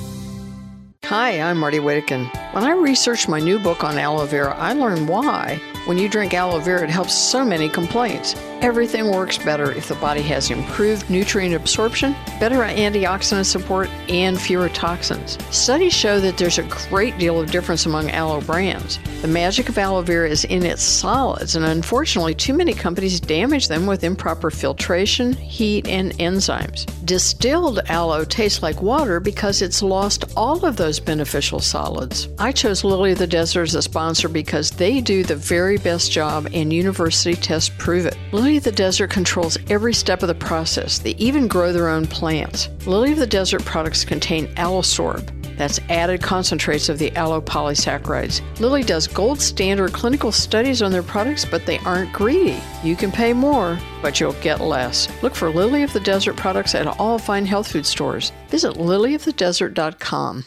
[1.05, 2.27] Hi, I'm Marty Wittekin.
[2.53, 5.61] When I researched my new book on aloe vera, I learned why.
[5.85, 8.33] When you drink aloe vera, it helps so many complaints.
[8.65, 14.69] Everything works better if the body has improved nutrient absorption, better antioxidant support, and fewer
[14.69, 15.37] toxins.
[15.55, 18.97] Studies show that there's a great deal of difference among aloe brands.
[19.21, 23.67] The magic of aloe vera is in its solids, and unfortunately, too many companies damage
[23.67, 26.87] them with improper filtration, heat, and enzymes.
[27.05, 32.29] Distilled aloe tastes like water because it's lost all of those beneficial solids.
[32.39, 36.11] I chose Lily of the Desert as a sponsor because they do the very best
[36.11, 38.17] job, and university tests prove it.
[38.31, 40.99] Lily of the Desert controls every step of the process.
[40.99, 42.69] They even grow their own plants.
[42.85, 45.31] Lily of the Desert products contain Aloesorb.
[45.57, 48.41] That's added concentrates of the aloe polysaccharides.
[48.59, 52.59] Lily does gold standard clinical studies on their products, but they aren't greedy.
[52.83, 55.07] You can pay more, but you'll get less.
[55.23, 58.31] Look for Lily of the Desert products at all fine health food stores.
[58.49, 60.45] Visit lilyofthedesert.com.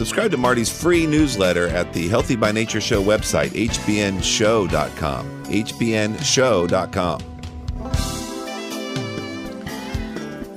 [0.00, 5.44] Subscribe to Marty's free newsletter at the Healthy by Nature Show website, hbnshow.com.
[5.44, 7.20] hbnshow.com.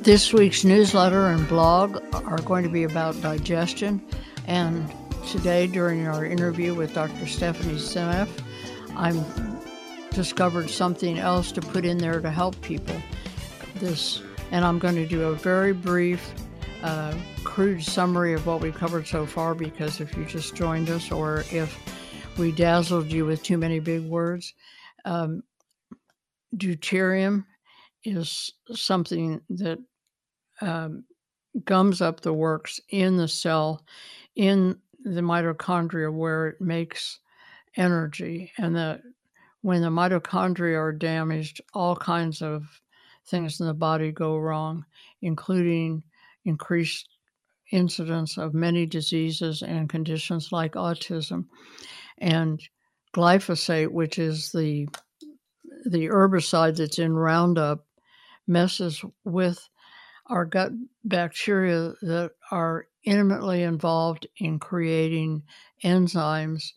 [0.02, 4.02] This week's newsletter and blog are going to be about digestion.
[4.48, 4.90] And
[5.28, 7.28] today, during our interview with Dr.
[7.28, 8.30] Stephanie Seneff,
[8.96, 9.26] I'm
[10.12, 12.96] discovered something else to put in there to help people.
[13.76, 16.34] This, and I'm going to do a very brief
[16.84, 17.16] uh,
[17.46, 21.46] crude summary of what we've covered so far because if you just joined us or
[21.50, 21.80] if
[22.38, 24.54] we dazzled you with too many big words,
[25.06, 25.42] um,
[26.58, 27.46] deuterium
[28.04, 29.80] is something that
[30.60, 31.06] um,
[31.64, 33.86] gums up the works in the cell,
[34.36, 37.20] in the mitochondria where it makes
[37.78, 38.52] energy.
[38.58, 39.02] And that
[39.62, 42.66] when the mitochondria are damaged, all kinds of
[43.26, 44.86] things in the body go wrong,
[45.22, 46.04] including
[46.46, 47.08] increased
[47.72, 51.46] incidence of many diseases and conditions like autism.
[52.18, 52.62] And
[53.16, 54.88] glyphosate, which is the
[55.86, 57.86] the herbicide that's in Roundup,
[58.48, 59.68] messes with
[60.28, 60.72] our gut
[61.04, 65.44] bacteria that are intimately involved in creating
[65.84, 66.72] enzymes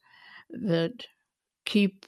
[0.50, 1.06] that
[1.64, 2.06] keep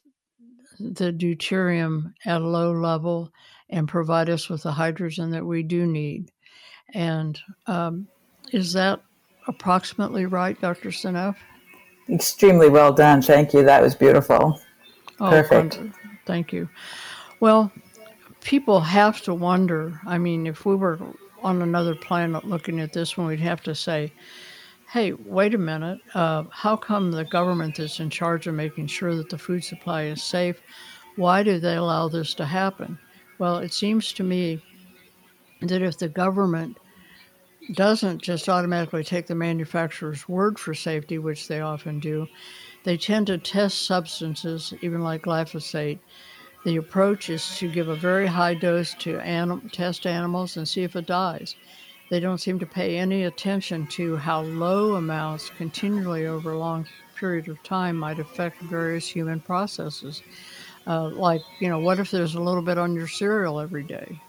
[0.80, 3.30] the deuterium at a low level
[3.70, 6.30] and provide us with the hydrogen that we do need.
[6.94, 8.08] And um,
[8.52, 9.00] is that
[9.46, 10.90] approximately right, Dr.
[10.90, 11.36] Seneff?
[12.08, 13.20] Extremely well done.
[13.20, 13.62] Thank you.
[13.62, 14.60] That was beautiful.
[15.20, 15.80] Oh, Perfect.
[16.26, 16.68] Thank you.
[17.40, 17.70] Well,
[18.40, 20.00] people have to wonder.
[20.06, 20.98] I mean, if we were
[21.42, 24.12] on another planet looking at this one, we'd have to say,
[24.90, 26.00] hey, wait a minute.
[26.14, 30.04] Uh, how come the government that's in charge of making sure that the food supply
[30.04, 30.60] is safe,
[31.16, 32.98] why do they allow this to happen?
[33.38, 34.62] Well, it seems to me
[35.62, 36.78] that if the government
[37.74, 42.26] doesn't just automatically take the manufacturer's word for safety, which they often do,
[42.84, 45.98] they tend to test substances, even like glyphosate.
[46.64, 50.82] The approach is to give a very high dose to anim- test animals and see
[50.82, 51.54] if it dies.
[52.10, 56.86] They don't seem to pay any attention to how low amounts continually over a long
[57.16, 60.22] period of time might affect various human processes.
[60.86, 64.20] Uh, like, you know, what if there's a little bit on your cereal every day?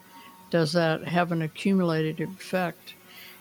[0.50, 2.94] Does that have an accumulated effect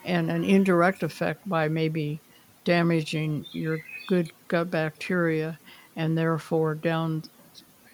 [0.04, 2.20] and an indirect effect by maybe
[2.64, 5.58] damaging your good gut bacteria
[5.96, 7.22] and therefore down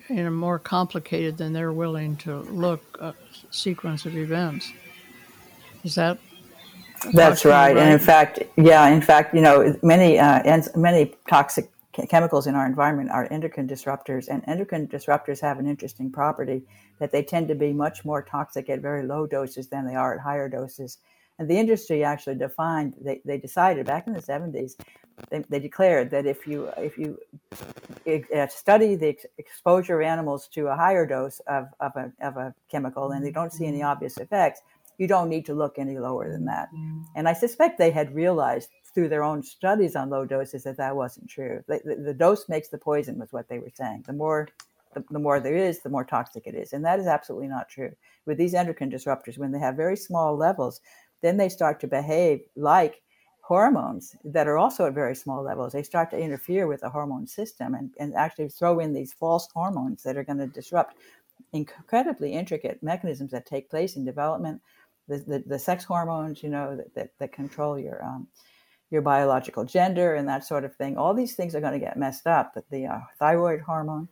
[0.09, 3.13] in a more complicated than they're willing to look uh,
[3.51, 4.73] sequence of events?
[5.83, 6.19] Is that
[7.13, 7.75] that's right.
[7.75, 7.77] right.
[7.77, 11.71] And in fact, yeah, in fact, you know, many uh, many toxic
[12.09, 16.63] chemicals in our environment are endocrine disruptors, and endocrine disruptors have an interesting property
[16.99, 20.15] that they tend to be much more toxic at very low doses than they are
[20.15, 20.99] at higher doses.
[21.39, 24.77] And the industry actually defined, they, they decided back in the 70s,
[25.31, 27.19] they, they declared that if you if you
[28.37, 32.37] uh, study the ex- exposure of animals to a higher dose of, of, a, of
[32.37, 34.61] a chemical and they don't see any obvious effects,
[34.99, 36.69] you don't need to look any lower than that.
[37.15, 40.95] And I suspect they had realized through their own studies on low doses that that
[40.95, 41.63] wasn't true.
[41.67, 44.05] The, the, the dose makes the poison, was what they were saying.
[44.07, 44.49] The more
[44.95, 46.73] the, the, more there is, the more toxic it is.
[46.73, 47.93] And that is absolutely not true.
[48.27, 50.81] With these endocrine disruptors, when they have very small levels,
[51.23, 53.03] then they start to behave like
[53.41, 55.73] hormones that are also at very small levels.
[55.73, 59.49] They start to interfere with the hormone system and, and actually throw in these false
[59.53, 60.97] hormones that are going to disrupt
[61.53, 64.61] incredibly intricate mechanisms that take place in development.
[65.09, 68.27] The, the, the sex hormones, you know, that, that, that control your um,
[68.91, 70.97] your biological gender and that sort of thing.
[70.97, 72.57] All these things are going to get messed up.
[72.71, 74.09] The uh, thyroid hormone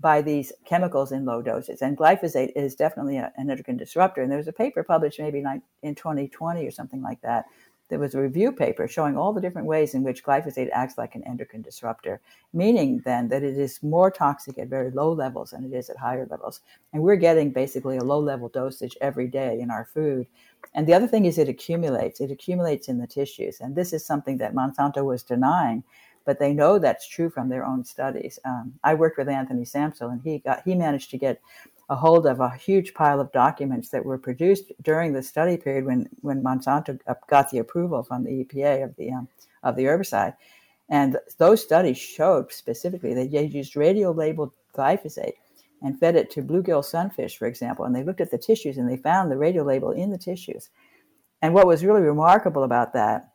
[0.00, 1.82] by these chemicals in low doses.
[1.82, 4.22] And glyphosate is definitely a, an endocrine disruptor.
[4.22, 5.42] And there was a paper published maybe
[5.82, 7.46] in 2020 or something like that.
[7.90, 11.14] There was a review paper showing all the different ways in which glyphosate acts like
[11.14, 12.20] an endocrine disruptor,
[12.52, 15.98] meaning then that it is more toxic at very low levels than it is at
[15.98, 16.60] higher levels.
[16.92, 20.26] And we're getting basically a low level dosage every day in our food
[20.74, 22.20] and the other thing is it accumulates.
[22.20, 23.60] It accumulates in the tissues.
[23.60, 25.84] And this is something that Monsanto was denying,
[26.24, 28.38] but they know that's true from their own studies.
[28.44, 31.40] Um, I worked with Anthony Samsel, and he got he managed to get
[31.90, 35.84] a hold of a huge pile of documents that were produced during the study period
[35.84, 36.98] when when Monsanto
[37.28, 39.28] got the approval from the EPA of the um,
[39.62, 40.34] of the herbicide.
[40.88, 45.34] And those studies showed specifically that they used radio labeled glyphosate
[45.82, 48.88] and fed it to bluegill sunfish, for example, and they looked at the tissues and
[48.88, 50.70] they found the radio label in the tissues.
[51.42, 53.33] And what was really remarkable about that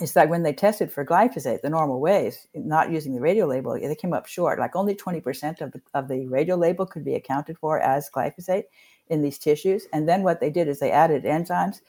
[0.00, 3.78] is that when they tested for glyphosate the normal ways, not using the radio label,
[3.78, 4.58] they came up short.
[4.58, 8.64] Like only 20% of the, of the radio label could be accounted for as glyphosate
[9.08, 9.86] in these tissues.
[9.92, 11.80] And then what they did is they added enzymes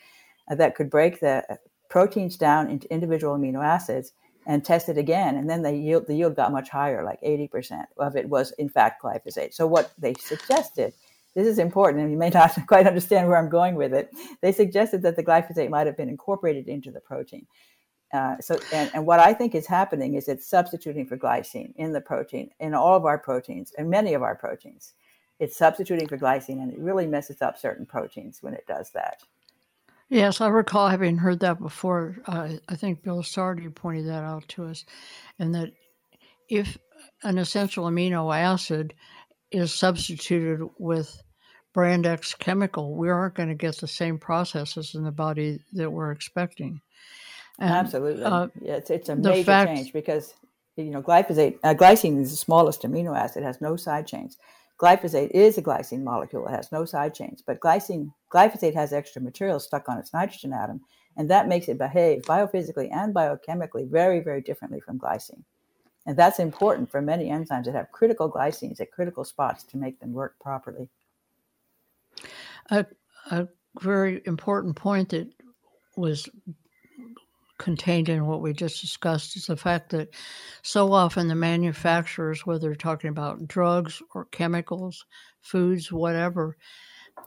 [0.50, 1.56] uh, that could break the uh,
[1.90, 4.14] proteins down into individual amino acids
[4.46, 8.16] and tested again, and then the yield the yield got much higher, like 80% of
[8.16, 9.54] it was in fact glyphosate.
[9.54, 10.94] So what they suggested,
[11.36, 14.10] this is important, and you may not quite understand where I'm going with it.
[14.42, 17.46] They suggested that the glyphosate might have been incorporated into the protein.
[18.12, 21.94] Uh, so, and, and what I think is happening is it's substituting for glycine in
[21.94, 24.94] the protein, in all of our proteins, and many of our proteins.
[25.40, 29.22] It's substituting for glycine, and it really messes up certain proteins when it does that.
[30.10, 32.18] Yes, I recall having heard that before.
[32.26, 34.86] Uh, I think Bill Sardi pointed that out to us,
[35.38, 35.72] and that
[36.50, 36.78] if
[37.24, 38.96] an essential amino acid
[39.52, 41.22] is substituted with
[41.74, 45.92] brand X chemical, we aren't going to get the same processes in the body that
[45.92, 46.82] we're expecting.
[47.60, 50.34] And, Absolutely, uh, yeah, it's, it's a major fact, change because
[50.78, 54.38] you know glyphosate, uh, glycine is the smallest amino acid, has no side chains.
[54.78, 56.48] Glyphosate is a glycine molecule.
[56.48, 60.54] It has no side chains, but glycine, glyphosate has extra material stuck on its nitrogen
[60.54, 60.80] atom,
[61.18, 65.44] and that makes it behave biophysically and biochemically very, very differently from glycine.
[66.06, 70.00] And that's important for many enzymes that have critical glycines at critical spots to make
[70.00, 70.90] them work properly.
[72.70, 72.86] A,
[73.32, 73.48] a
[73.82, 75.28] very important point that
[75.98, 76.30] was
[77.60, 80.10] contained in what we just discussed is the fact that
[80.64, 85.06] so often the manufacturers, whether they're talking about drugs or chemicals,
[85.42, 86.58] foods, whatever,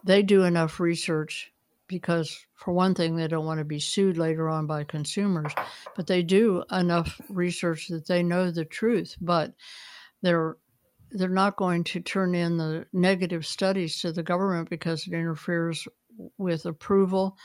[0.05, 1.53] they do enough research
[1.87, 5.53] because, for one thing, they don't want to be sued later on by consumers,
[5.95, 9.53] but they do enough research that they know the truth, but
[10.23, 10.57] they're
[11.15, 15.87] they're not going to turn in the negative studies to the government because it interferes
[16.39, 17.37] with approval,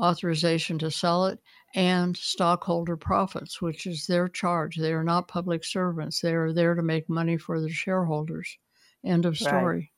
[0.00, 1.38] authorization to sell it,
[1.74, 4.76] and stockholder profits, which is their charge.
[4.76, 6.20] They are not public servants.
[6.20, 8.58] They are there to make money for their shareholders.
[9.04, 9.76] End of story.
[9.76, 9.88] Right.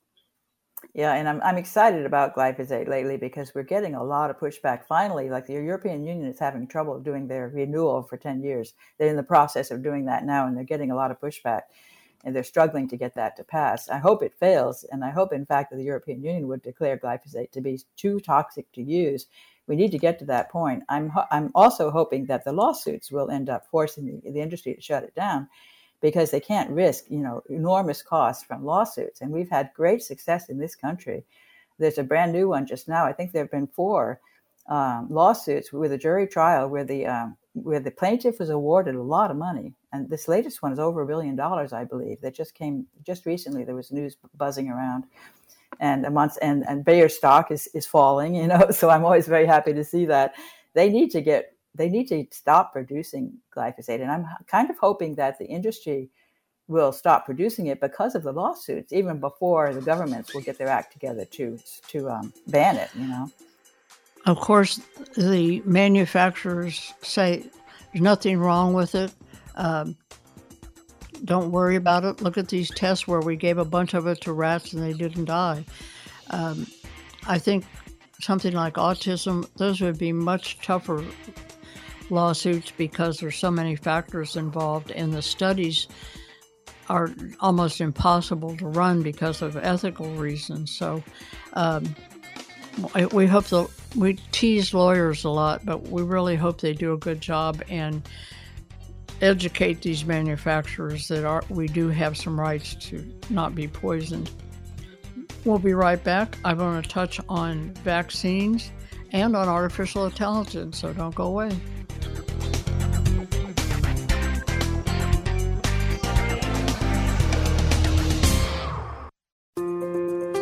[0.93, 4.85] Yeah, and I'm, I'm excited about glyphosate lately because we're getting a lot of pushback.
[4.87, 8.75] Finally, like the European Union is having trouble doing their renewal for 10 years.
[8.99, 11.63] They're in the process of doing that now, and they're getting a lot of pushback,
[12.25, 13.89] and they're struggling to get that to pass.
[13.89, 16.99] I hope it fails, and I hope, in fact, that the European Union would declare
[16.99, 19.27] glyphosate to be too toxic to use
[19.67, 20.83] we need to get to that point.
[20.89, 24.81] I'm I'm also hoping that the lawsuits will end up forcing the, the industry to
[24.81, 25.49] shut it down,
[26.01, 29.23] because they can't risk, you know, enormous costs from lawsuits.
[29.23, 31.25] And we've had great success in this country.
[31.79, 33.07] There's a brand new one just now.
[33.07, 34.21] I think there have been four
[34.69, 39.03] um, lawsuits with a jury trial where the um, where the plaintiff was awarded a
[39.03, 42.21] lot of money, and this latest one is over a billion dollars, I believe.
[42.21, 43.65] That just came just recently.
[43.65, 45.05] There was news buzzing around,
[45.81, 48.35] and a month and and Bayer stock is is falling.
[48.35, 50.35] You know, so I'm always very happy to see that.
[50.75, 55.15] They need to get they need to stop producing glyphosate, and I'm kind of hoping
[55.15, 56.11] that the industry
[56.67, 60.69] will stop producing it because of the lawsuits, even before the governments will get their
[60.69, 62.91] act together to to um, ban it.
[62.97, 63.31] You know.
[64.27, 64.81] Of course,
[65.17, 67.45] the manufacturers say
[67.93, 69.13] there's nothing wrong with it.
[69.55, 69.97] Um,
[71.25, 72.21] don't worry about it.
[72.21, 74.93] Look at these tests where we gave a bunch of it to rats and they
[74.93, 75.65] didn't die.
[76.31, 76.67] Um,
[77.27, 77.65] I think
[78.21, 81.05] something like autism, those would be much tougher
[82.11, 85.87] lawsuits because there's so many factors involved, and the studies
[86.89, 87.11] are
[87.41, 90.71] almost impossible to run because of ethical reasons.
[90.71, 91.03] So,
[91.55, 91.95] um,
[93.13, 96.99] we hope the we tease lawyers a lot, but we really hope they do a
[96.99, 98.03] good job and
[99.21, 104.31] educate these manufacturers that are we do have some rights to not be poisoned.
[105.45, 106.37] We'll be right back.
[106.45, 108.71] I'm going to touch on vaccines
[109.13, 111.57] and on artificial intelligence, so don't go away.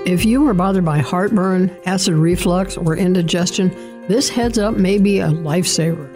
[0.05, 3.69] If you are bothered by heartburn, acid reflux, or indigestion,
[4.09, 6.09] this heads up may be a lifesaver.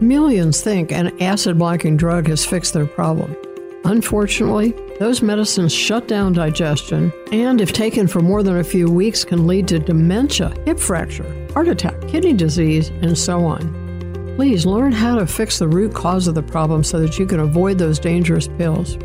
[0.00, 3.36] Millions think an acid blocking drug has fixed their problem.
[3.84, 9.22] Unfortunately, those medicines shut down digestion and, if taken for more than a few weeks,
[9.22, 14.34] can lead to dementia, hip fracture, heart attack, kidney disease, and so on.
[14.36, 17.40] Please learn how to fix the root cause of the problem so that you can
[17.40, 18.96] avoid those dangerous pills.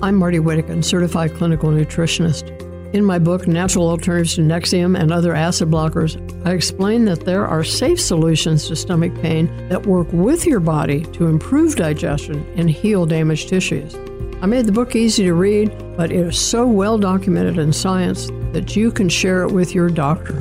[0.00, 2.69] I'm Marty Wittekin, certified clinical nutritionist.
[2.92, 7.46] In my book, Natural Alternatives to Nexium and Other Acid Blockers, I explain that there
[7.46, 12.68] are safe solutions to stomach pain that work with your body to improve digestion and
[12.68, 13.94] heal damaged tissues.
[14.42, 18.26] I made the book easy to read, but it is so well documented in science
[18.52, 20.40] that you can share it with your doctor.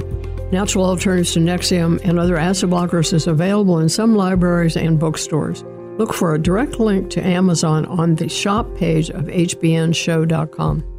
[0.51, 5.63] Natural Alternatives to Nexium and Other Acid Blockers is available in some libraries and bookstores.
[5.99, 10.98] Look for a direct link to Amazon on the shop page of hbnshow.com.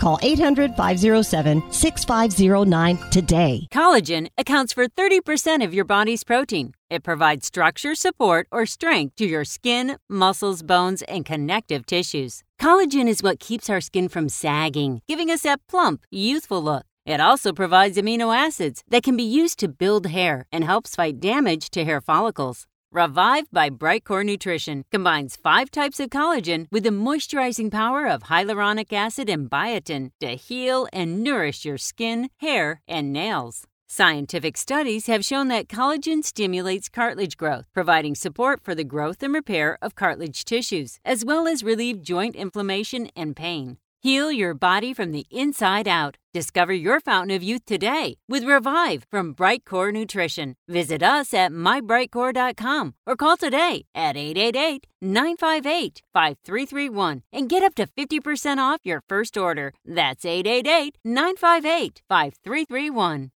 [0.00, 3.66] Call 800 507 6509 today.
[3.70, 6.72] Collagen accounts for 30% of your body's protein.
[6.88, 12.42] It provides structure, support, or strength to your skin, muscles, bones, and connective tissues.
[12.58, 16.86] Collagen is what keeps our skin from sagging, giving us that plump, youthful look.
[17.04, 21.20] It also provides amino acids that can be used to build hair and helps fight
[21.20, 22.66] damage to hair follicles.
[22.92, 28.92] Revive by Brightcore Nutrition combines five types of collagen with the moisturizing power of hyaluronic
[28.92, 33.62] acid and biotin to heal and nourish your skin, hair, and nails.
[33.88, 39.34] Scientific studies have shown that collagen stimulates cartilage growth, providing support for the growth and
[39.34, 43.78] repair of cartilage tissues, as well as relieve joint inflammation and pain.
[44.02, 46.16] Heal your body from the inside out.
[46.32, 50.54] Discover your fountain of youth today with Revive from Brightcore Nutrition.
[50.66, 57.86] Visit us at mybrightcore.com or call today at 888 958 5331 and get up to
[57.86, 59.74] 50% off your first order.
[59.84, 63.30] That's 888 958 5331.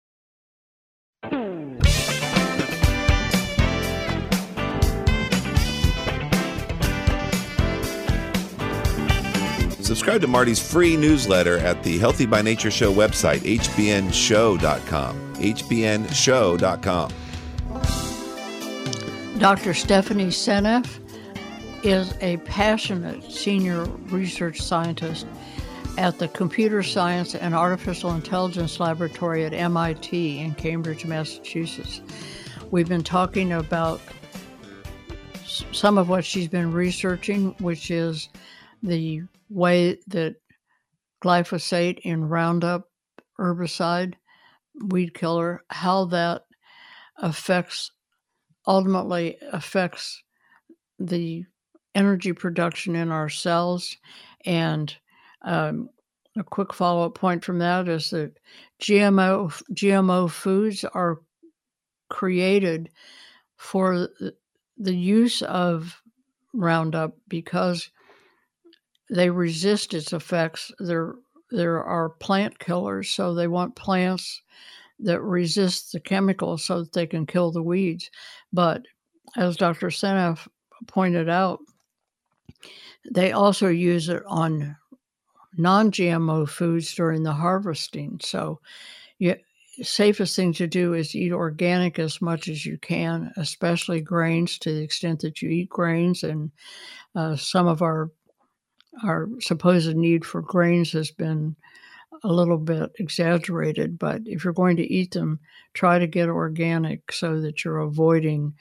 [9.83, 15.35] Subscribe to Marty's free newsletter at the Healthy by Nature Show website, hbnshow.com.
[15.35, 17.11] hbnshow.com.
[19.39, 19.73] Dr.
[19.73, 20.99] Stephanie Seneff
[21.83, 25.27] is a passionate senior research scientist
[25.97, 31.99] at the Computer Science and Artificial Intelligence Laboratory at MIT in Cambridge, Massachusetts.
[32.71, 33.99] We've been talking about
[35.45, 38.29] some of what she's been researching, which is
[38.81, 39.23] the
[39.53, 40.35] way that
[41.23, 42.89] glyphosate in Roundup
[43.39, 44.15] herbicide,
[44.87, 46.43] weed killer, how that
[47.17, 47.91] affects
[48.65, 50.23] ultimately affects
[50.99, 51.43] the
[51.95, 53.95] energy production in our cells.
[54.45, 54.95] And
[55.43, 55.89] um,
[56.37, 58.37] a quick follow up point from that is that
[58.81, 61.19] GMO GMO foods are
[62.09, 62.89] created
[63.57, 64.09] for
[64.77, 66.01] the use of
[66.53, 67.89] Roundup because
[69.13, 70.71] they resist its effects.
[70.79, 71.13] There,
[71.51, 74.41] there are plant killers, so they want plants
[74.99, 78.09] that resist the chemicals so that they can kill the weeds.
[78.51, 78.81] But
[79.37, 79.87] as Dr.
[79.87, 80.47] Seneff
[80.87, 81.59] pointed out,
[83.13, 84.75] they also use it on
[85.57, 88.19] non GMO foods during the harvesting.
[88.23, 88.61] So,
[89.19, 89.35] you,
[89.81, 94.73] safest thing to do is eat organic as much as you can, especially grains to
[94.73, 96.23] the extent that you eat grains.
[96.23, 96.51] And
[97.15, 98.09] uh, some of our
[99.03, 101.55] our supposed need for grains has been
[102.23, 105.39] a little bit exaggerated, but if you're going to eat them,
[105.73, 108.53] try to get organic so that you're avoiding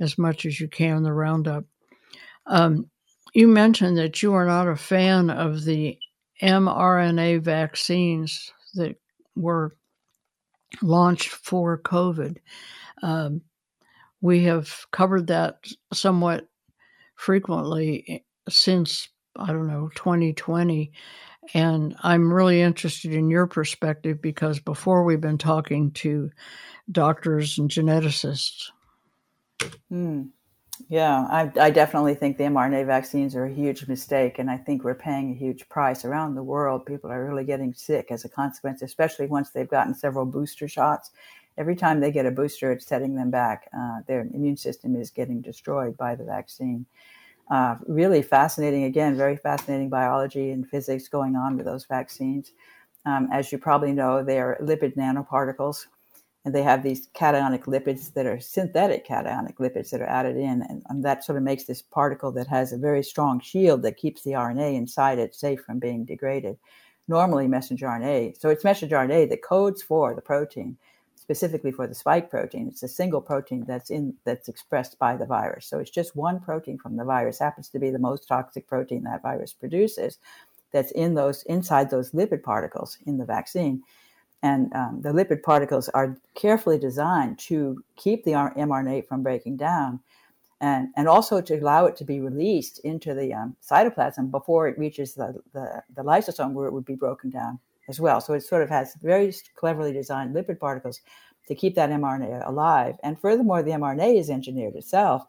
[0.00, 1.64] as much as you can the Roundup.
[2.46, 2.90] Um,
[3.34, 5.98] you mentioned that you are not a fan of the
[6.42, 8.96] mRNA vaccines that
[9.36, 9.76] were
[10.82, 12.38] launched for COVID.
[13.02, 13.42] Um,
[14.20, 15.58] we have covered that
[15.92, 16.48] somewhat
[17.16, 18.18] frequently eh,
[18.48, 20.92] since, I don't know, 2020.
[21.52, 26.30] And I'm really interested in your perspective because before we've been talking to
[26.90, 28.70] doctors and geneticists.
[29.88, 30.24] Hmm.
[30.88, 34.82] Yeah, I, I, definitely think the mRNA vaccines are a huge mistake, and I think
[34.82, 36.84] we're paying a huge price around the world.
[36.84, 41.12] People are really getting sick as a consequence, especially once they've gotten several booster shots.
[41.56, 43.68] Every time they get a booster, it's setting them back.
[43.76, 46.86] Uh, their immune system is getting destroyed by the vaccine.
[47.50, 52.52] Uh, really fascinating, again, very fascinating biology and physics going on with those vaccines.
[53.04, 55.86] Um, as you probably know, they are lipid nanoparticles,
[56.44, 60.62] and they have these cationic lipids that are synthetic cationic lipids that are added in
[60.68, 63.96] and, and, that sort of makes this particle that has a very strong shield that
[63.96, 66.56] keeps the rna inside it safe from being degraded
[67.08, 70.76] normally messenger rna so it's messenger rna that codes for the protein
[71.24, 72.68] specifically for the spike protein.
[72.68, 75.66] It's a single protein that's in that's expressed by the virus.
[75.66, 77.38] So it's just one protein from the virus.
[77.38, 80.18] Happens to be the most toxic protein that virus produces
[80.70, 83.82] that's in those inside those lipid particles in the vaccine.
[84.42, 90.00] And um, the lipid particles are carefully designed to keep the mRNA from breaking down
[90.60, 94.78] and, and also to allow it to be released into the um, cytoplasm before it
[94.78, 97.58] reaches the, the, the, lysosome where it would be broken down
[97.88, 98.20] as well.
[98.20, 101.00] So it sort of has very cleverly designed lipid particles
[101.48, 102.96] to keep that mRNA alive.
[103.02, 105.26] And furthermore, the mRNA is engineered itself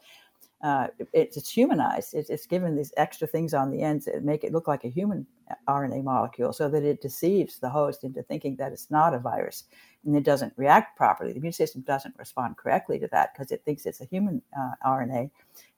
[0.65, 2.15] uh, it, it's humanized.
[2.15, 4.89] It's, it's, given these extra things on the ends that make it look like a
[4.89, 9.13] human uh, RNA molecule so that it deceives the host into thinking that it's not
[9.13, 9.65] a virus
[10.05, 11.33] and it doesn't react properly.
[11.33, 14.71] The immune system doesn't respond correctly to that because it thinks it's a human uh,
[14.83, 15.29] RNA.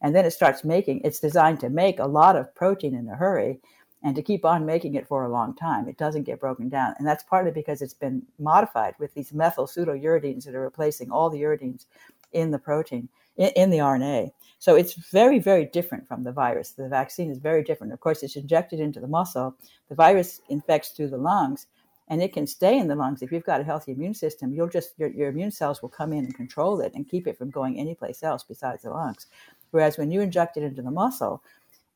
[0.02, 3.16] And then it starts making, it's designed to make a lot of protein in a
[3.16, 3.60] hurry
[4.04, 5.88] and to keep on making it for a long time.
[5.88, 6.94] It doesn't get broken down.
[6.98, 11.30] And that's partly because it's been modified with these methyl pseudouridines that are replacing all
[11.30, 11.86] the uridines
[12.32, 14.32] in the protein, in, in the RNA.
[14.60, 16.72] So it's very, very different from the virus.
[16.72, 17.94] The vaccine is very different.
[17.94, 19.56] Of course, it's injected into the muscle.
[19.90, 21.68] The virus infects through the lungs,
[22.08, 23.22] and it can stay in the lungs.
[23.22, 26.14] If you've got a healthy immune system, you'll just your, your immune cells will come
[26.14, 29.28] in and control it and keep it from going anyplace else besides the lungs.
[29.72, 31.44] Whereas when you inject it into the muscle,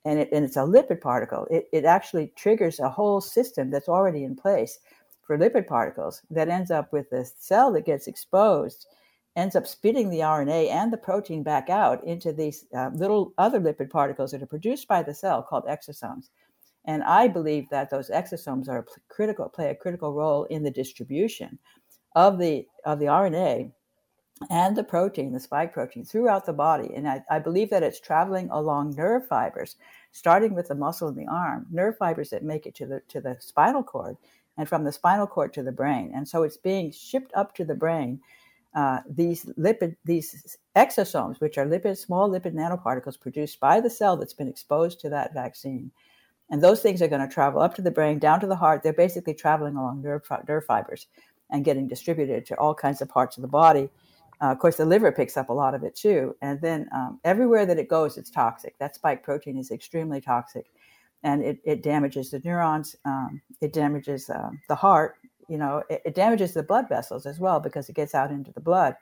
[0.06, 3.90] and, it, and it's a lipid particle, it, it actually triggers a whole system that's
[3.90, 4.80] already in place
[5.22, 8.88] for lipid particles that ends up with the cell that gets exposed
[9.36, 13.62] ends up spitting the RNA and the protein back out into these uh, little other
[13.62, 16.30] lipid particles that are produced by the cell called exosomes.
[16.86, 21.58] And I believe that those exosomes are critical, play a critical role in the distribution
[22.16, 23.72] of the of the RNA
[24.50, 26.94] and the protein, the spike protein, throughout the body.
[26.96, 29.76] And I, I believe that it's traveling along nerve fibers,
[30.12, 33.22] starting with the muscle in the arm, nerve fibers that make it to the to
[33.22, 34.18] the spinal cord,
[34.58, 36.12] and from the spinal cord to the brain.
[36.16, 38.20] And so it's being shipped up to the brain
[38.74, 44.16] uh, these lipid these exosomes, which are lipid small lipid nanoparticles produced by the cell
[44.16, 45.92] that's been exposed to that vaccine,
[46.50, 48.82] and those things are going to travel up to the brain, down to the heart.
[48.82, 51.08] They're basically traveling along nerve, nerve fibers
[51.50, 53.90] and getting distributed to all kinds of parts of the body.
[54.42, 57.20] Uh, of course, the liver picks up a lot of it too, and then um,
[57.24, 58.78] everywhere that it goes, it's toxic.
[58.80, 60.66] That spike protein is extremely toxic.
[61.24, 65.18] and it, it damages the neurons, um, it damages uh, the heart,
[65.48, 68.52] you know, it, it, damages the blood vessels as well because it gets out into
[68.54, 68.96] the blood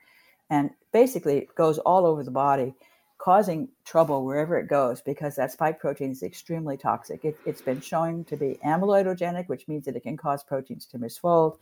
[0.50, 2.74] and basically goes all over the body,
[3.20, 7.24] causing trouble wherever it goes because that spike protein is extremely toxic.
[7.24, 10.98] It, has been shown to be amyloidogenic, which means that it can cause proteins to
[10.98, 11.58] misfold.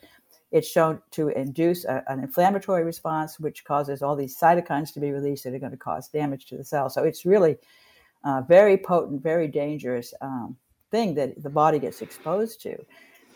[0.51, 5.11] It's shown to induce a, an inflammatory response, which causes all these cytokines to be
[5.11, 6.89] released that are going to cause damage to the cell.
[6.89, 7.57] So it's really
[8.23, 10.55] uh, very potent, very dangerous um,
[10.91, 12.77] thing that the body gets exposed to.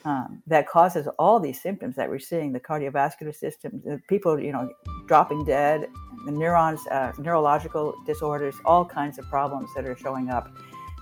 [0.03, 4.51] Um, that causes all these symptoms that we're seeing the cardiovascular system, the people, you
[4.51, 4.72] know,
[5.05, 5.88] dropping dead,
[6.26, 10.51] the neurons, uh, neurological disorders, all kinds of problems that are showing up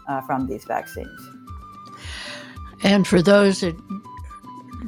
[0.10, 1.30] uh, from these vaccines.
[2.84, 3.76] And for those that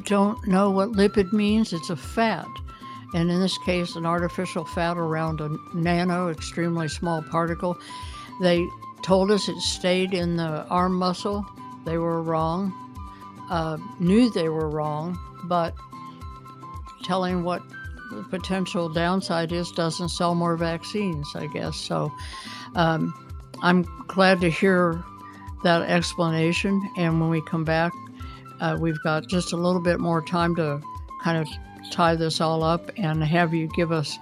[0.04, 2.48] don't know what lipid means, it's a fat.
[3.14, 7.78] And in this case, an artificial fat around a nano, extremely small particle.
[8.42, 8.66] They
[9.04, 11.46] told us it stayed in the arm muscle.
[11.86, 12.74] They were wrong.
[13.50, 15.76] Uh, knew they were wrong, but
[17.04, 17.62] telling what
[18.12, 21.76] the potential downside is doesn't sell more vaccines, I guess.
[21.76, 22.14] So
[22.76, 23.14] um,
[23.62, 25.04] I'm glad to hear
[25.64, 26.82] that explanation.
[26.98, 27.92] And when we come back,
[28.62, 30.80] uh, we've got just a little bit more time to
[31.24, 31.48] kind of
[31.92, 34.18] tie this all up and have you give us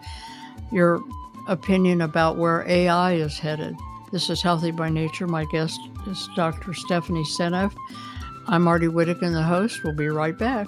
[0.71, 1.01] your
[1.47, 3.75] opinion about where AI is headed.
[4.11, 5.27] This is Healthy by Nature.
[5.27, 6.73] My guest is Dr.
[6.73, 7.75] Stephanie Seneff.
[8.47, 9.83] I'm Marty Wittekin, the host.
[9.83, 10.65] We'll be right back.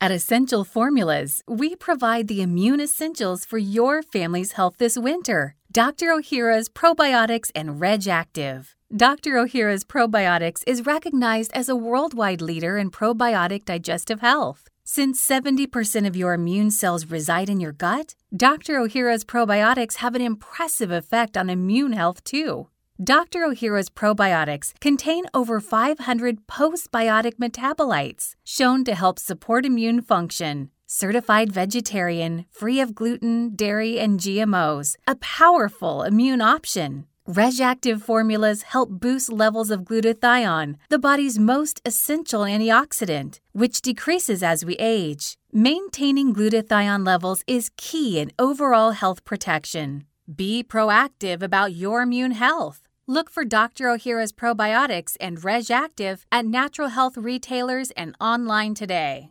[0.00, 5.56] At Essential Formulas, we provide the immune essentials for your family's health this winter.
[5.72, 6.12] Dr.
[6.12, 8.75] O'Hara's Probiotics and Reg Active.
[8.94, 9.36] Dr.
[9.36, 14.68] O'Hara's Probiotics is recognized as a worldwide leader in probiotic digestive health.
[14.84, 18.78] Since 70% of your immune cells reside in your gut, Dr.
[18.78, 22.68] O'Hara's probiotics have an impressive effect on immune health too.
[23.02, 23.42] Dr.
[23.42, 30.70] O'Hara's probiotics contain over 500 postbiotic metabolites shown to help support immune function.
[30.86, 37.08] Certified vegetarian, free of gluten, dairy, and GMOs, a powerful immune option.
[37.28, 44.64] RegActive formulas help boost levels of glutathione, the body's most essential antioxidant, which decreases as
[44.64, 45.36] we age.
[45.52, 50.04] Maintaining glutathione levels is key in overall health protection.
[50.32, 52.82] Be proactive about your immune health.
[53.08, 53.88] Look for Dr.
[53.88, 59.30] O'Hara's probiotics and RegActive at natural health retailers and online today.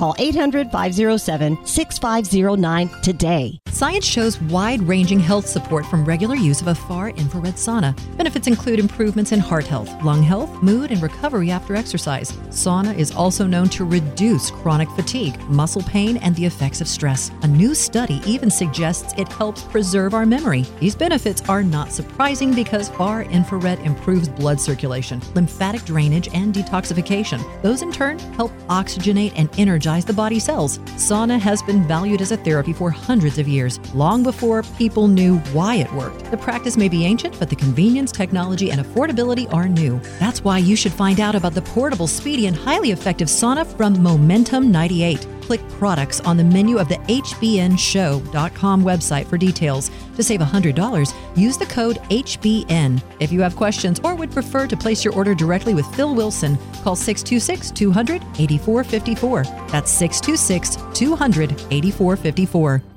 [0.00, 3.58] Call 800 507 6509 today.
[3.68, 7.94] Science shows wide ranging health support from regular use of a far infrared sauna.
[8.16, 12.32] Benefits include improvements in heart health, lung health, mood, and recovery after exercise.
[12.48, 17.30] Sauna is also known to reduce chronic fatigue, muscle pain, and the effects of stress.
[17.42, 20.64] A new study even suggests it helps preserve our memory.
[20.78, 27.40] These benefits are not surprising because far infrared improves blood circulation, lymphatic drainage, and detoxification.
[27.60, 30.78] Those in turn help oxygenate and energize the body cells.
[30.96, 35.38] Sauna has been valued as a therapy for hundreds of years, long before people knew
[35.52, 36.30] why it worked.
[36.30, 40.00] The practice may be ancient, but the convenience, technology, and affordability are new.
[40.20, 44.00] That's why you should find out about the portable, speedy, and highly effective sauna from
[44.00, 49.90] Momentum 98 click products on the menu of the HBNShow.com website for details.
[50.14, 53.02] To save $100, use the code HBN.
[53.18, 56.56] If you have questions or would prefer to place your order directly with Phil Wilson,
[56.84, 59.42] call 626 200 8454.
[59.72, 62.89] That's 626 200 8454.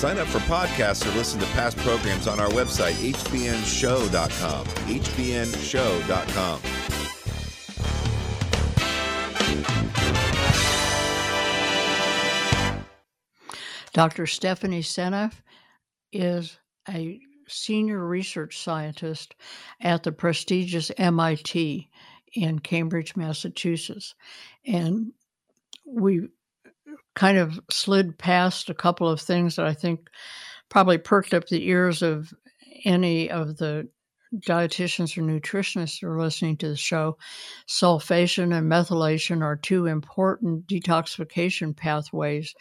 [0.00, 4.64] Sign up for podcasts or listen to past programs on our website, hbnshow.com.
[4.64, 6.60] hbnshow.com.
[13.92, 14.26] Dr.
[14.26, 15.34] Stephanie Seneff
[16.14, 19.34] is a senior research scientist
[19.82, 21.90] at the prestigious MIT
[22.32, 24.14] in Cambridge, Massachusetts.
[24.64, 25.12] And
[25.84, 26.30] we
[27.20, 30.08] kind of slid past a couple of things that I think
[30.70, 32.32] probably perked up the ears of
[32.86, 33.90] any of the
[34.34, 37.18] dietitians or nutritionists who are listening to the show,
[37.68, 42.54] sulfation and methylation are two important detoxification pathways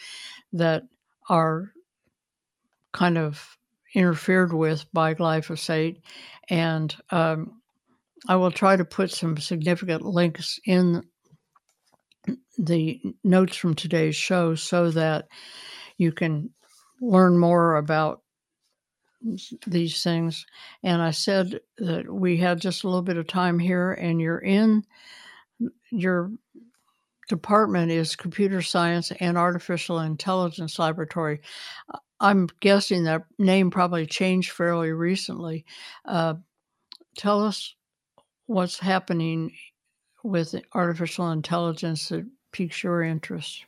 [0.52, 0.84] that
[1.30, 1.72] are
[2.92, 3.58] kind of
[3.96, 6.02] interfered with by glyphosate.
[6.50, 7.62] And um,
[8.28, 11.06] I will try to put some significant links in
[12.58, 15.28] the notes from today's show so that
[15.98, 16.50] you can
[17.02, 18.22] learn more about
[19.68, 20.46] these things.
[20.84, 24.40] And I said that we had just a little bit of time here, and you're
[24.40, 24.84] in
[25.92, 26.32] your
[27.28, 31.42] department is computer science and artificial intelligence laboratory.
[32.20, 35.66] I'm guessing that name probably changed fairly recently.
[36.06, 36.36] Uh,
[37.18, 37.76] tell us
[38.48, 39.52] what's happening
[40.24, 43.66] with artificial intelligence that piques your interest.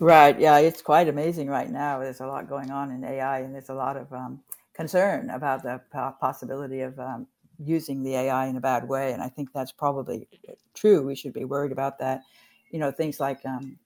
[0.00, 0.38] Right.
[0.38, 2.00] Yeah, it's quite amazing right now.
[2.00, 4.40] There's a lot going on in AI, and there's a lot of um,
[4.74, 5.80] concern about the
[6.20, 7.26] possibility of um,
[7.58, 9.12] using the AI in a bad way.
[9.12, 10.28] And I think that's probably
[10.74, 11.06] true.
[11.06, 12.22] We should be worried about that.
[12.70, 13.78] You know, things like um,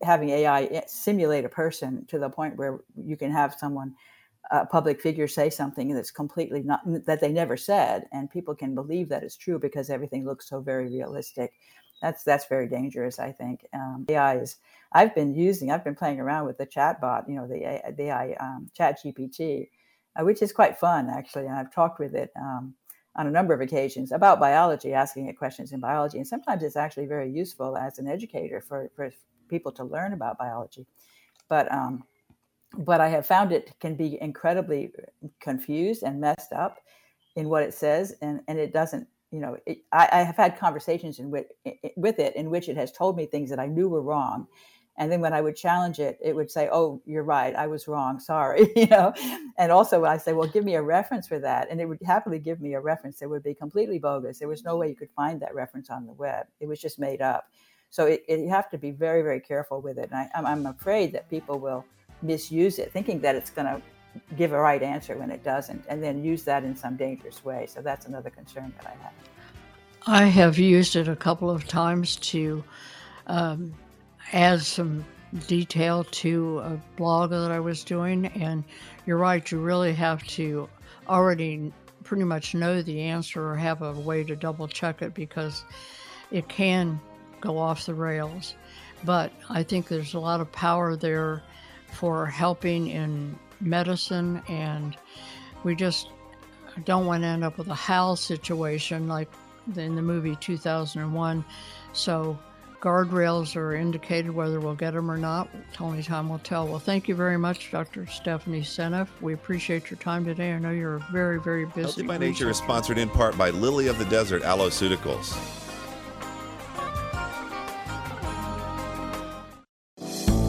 [0.00, 3.94] having AI simulate a person to the point where you can have someone,
[4.70, 9.08] public figure, say something that's completely not that they never said, and people can believe
[9.08, 11.52] that it's true because everything looks so very realistic
[12.02, 13.18] that's that's very dangerous.
[13.18, 14.56] I think um, AI is.
[14.92, 15.70] I've been using.
[15.70, 17.28] I've been playing around with the chatbot.
[17.28, 19.68] You know, the the AI um, Chat GPT,
[20.16, 21.46] uh, which is quite fun actually.
[21.46, 22.74] And I've talked with it um,
[23.14, 26.76] on a number of occasions about biology, asking it questions in biology, and sometimes it's
[26.76, 29.12] actually very useful as an educator for for
[29.48, 30.86] people to learn about biology.
[31.48, 32.02] But um,
[32.78, 34.92] but I have found it can be incredibly
[35.40, 36.78] confused and messed up
[37.36, 40.58] in what it says, and and it doesn't you know, it, I, I, have had
[40.58, 41.46] conversations in with,
[41.96, 44.46] with it in which it has told me things that I knew were wrong.
[44.98, 47.54] And then when I would challenge it, it would say, "Oh, you're right.
[47.56, 48.20] I was wrong.
[48.20, 49.14] Sorry." you know.
[49.56, 52.38] And also, I say, "Well, give me a reference for that," and it would happily
[52.38, 54.38] give me a reference that would be completely bogus.
[54.38, 56.44] There was no way you could find that reference on the web.
[56.60, 57.46] It was just made up.
[57.88, 60.10] So it, it, you have to be very, very careful with it.
[60.12, 61.86] And I, I'm, I'm afraid that people will
[62.22, 63.82] misuse it, thinking that it's going to
[64.36, 67.66] give a right answer when it doesn't, and then use that in some dangerous way.
[67.66, 69.12] So that's another concern that I have.
[70.06, 72.64] I have used it a couple of times to
[73.28, 73.72] um,
[74.32, 75.04] add some
[75.46, 78.64] detail to a blog that I was doing, and
[79.06, 80.68] you're right, you really have to
[81.08, 81.72] already
[82.04, 85.64] pretty much know the answer or have a way to double check it because
[86.30, 87.00] it can
[87.40, 88.54] go off the rails.
[89.04, 91.42] But I think there's a lot of power there
[91.92, 94.96] for helping in medicine, and
[95.64, 96.08] we just
[96.84, 99.30] don't want to end up with a HAL situation like
[99.76, 101.44] in the movie 2001.
[101.92, 102.38] So
[102.80, 105.48] guardrails are indicated whether we'll get them or not.
[105.78, 106.66] Only time will tell.
[106.66, 108.06] Well, thank you very much, Dr.
[108.06, 109.08] Stephanie Seneff.
[109.20, 110.52] We appreciate your time today.
[110.52, 111.82] I know you're very, very busy.
[111.82, 115.61] Healthy by Nature is sponsored in part by Lily of the Desert Aloeceuticals.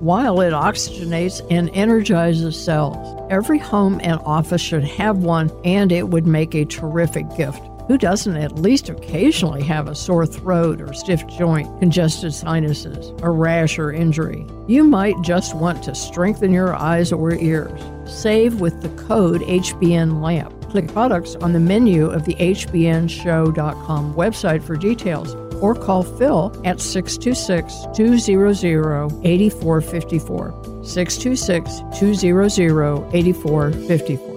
[0.00, 3.20] while it oxygenates and energizes cells.
[3.30, 7.62] Every home and office should have one, and it would make a terrific gift.
[7.86, 13.30] Who doesn't at least occasionally have a sore throat or stiff joint, congested sinuses, a
[13.30, 14.46] rash or injury?
[14.68, 17.80] You might just want to strengthen your eyes or ears.
[18.06, 20.70] Save with the code HBN LAMP.
[20.70, 26.80] Click products on the menu of the HBNShow.com website for details or call Phil at
[26.80, 30.84] 626 200 8454.
[30.84, 34.30] 626 200 8454.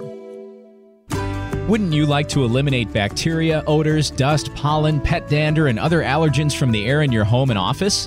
[1.68, 6.72] Wouldn't you like to eliminate bacteria, odors, dust, pollen, pet dander, and other allergens from
[6.72, 8.06] the air in your home and office?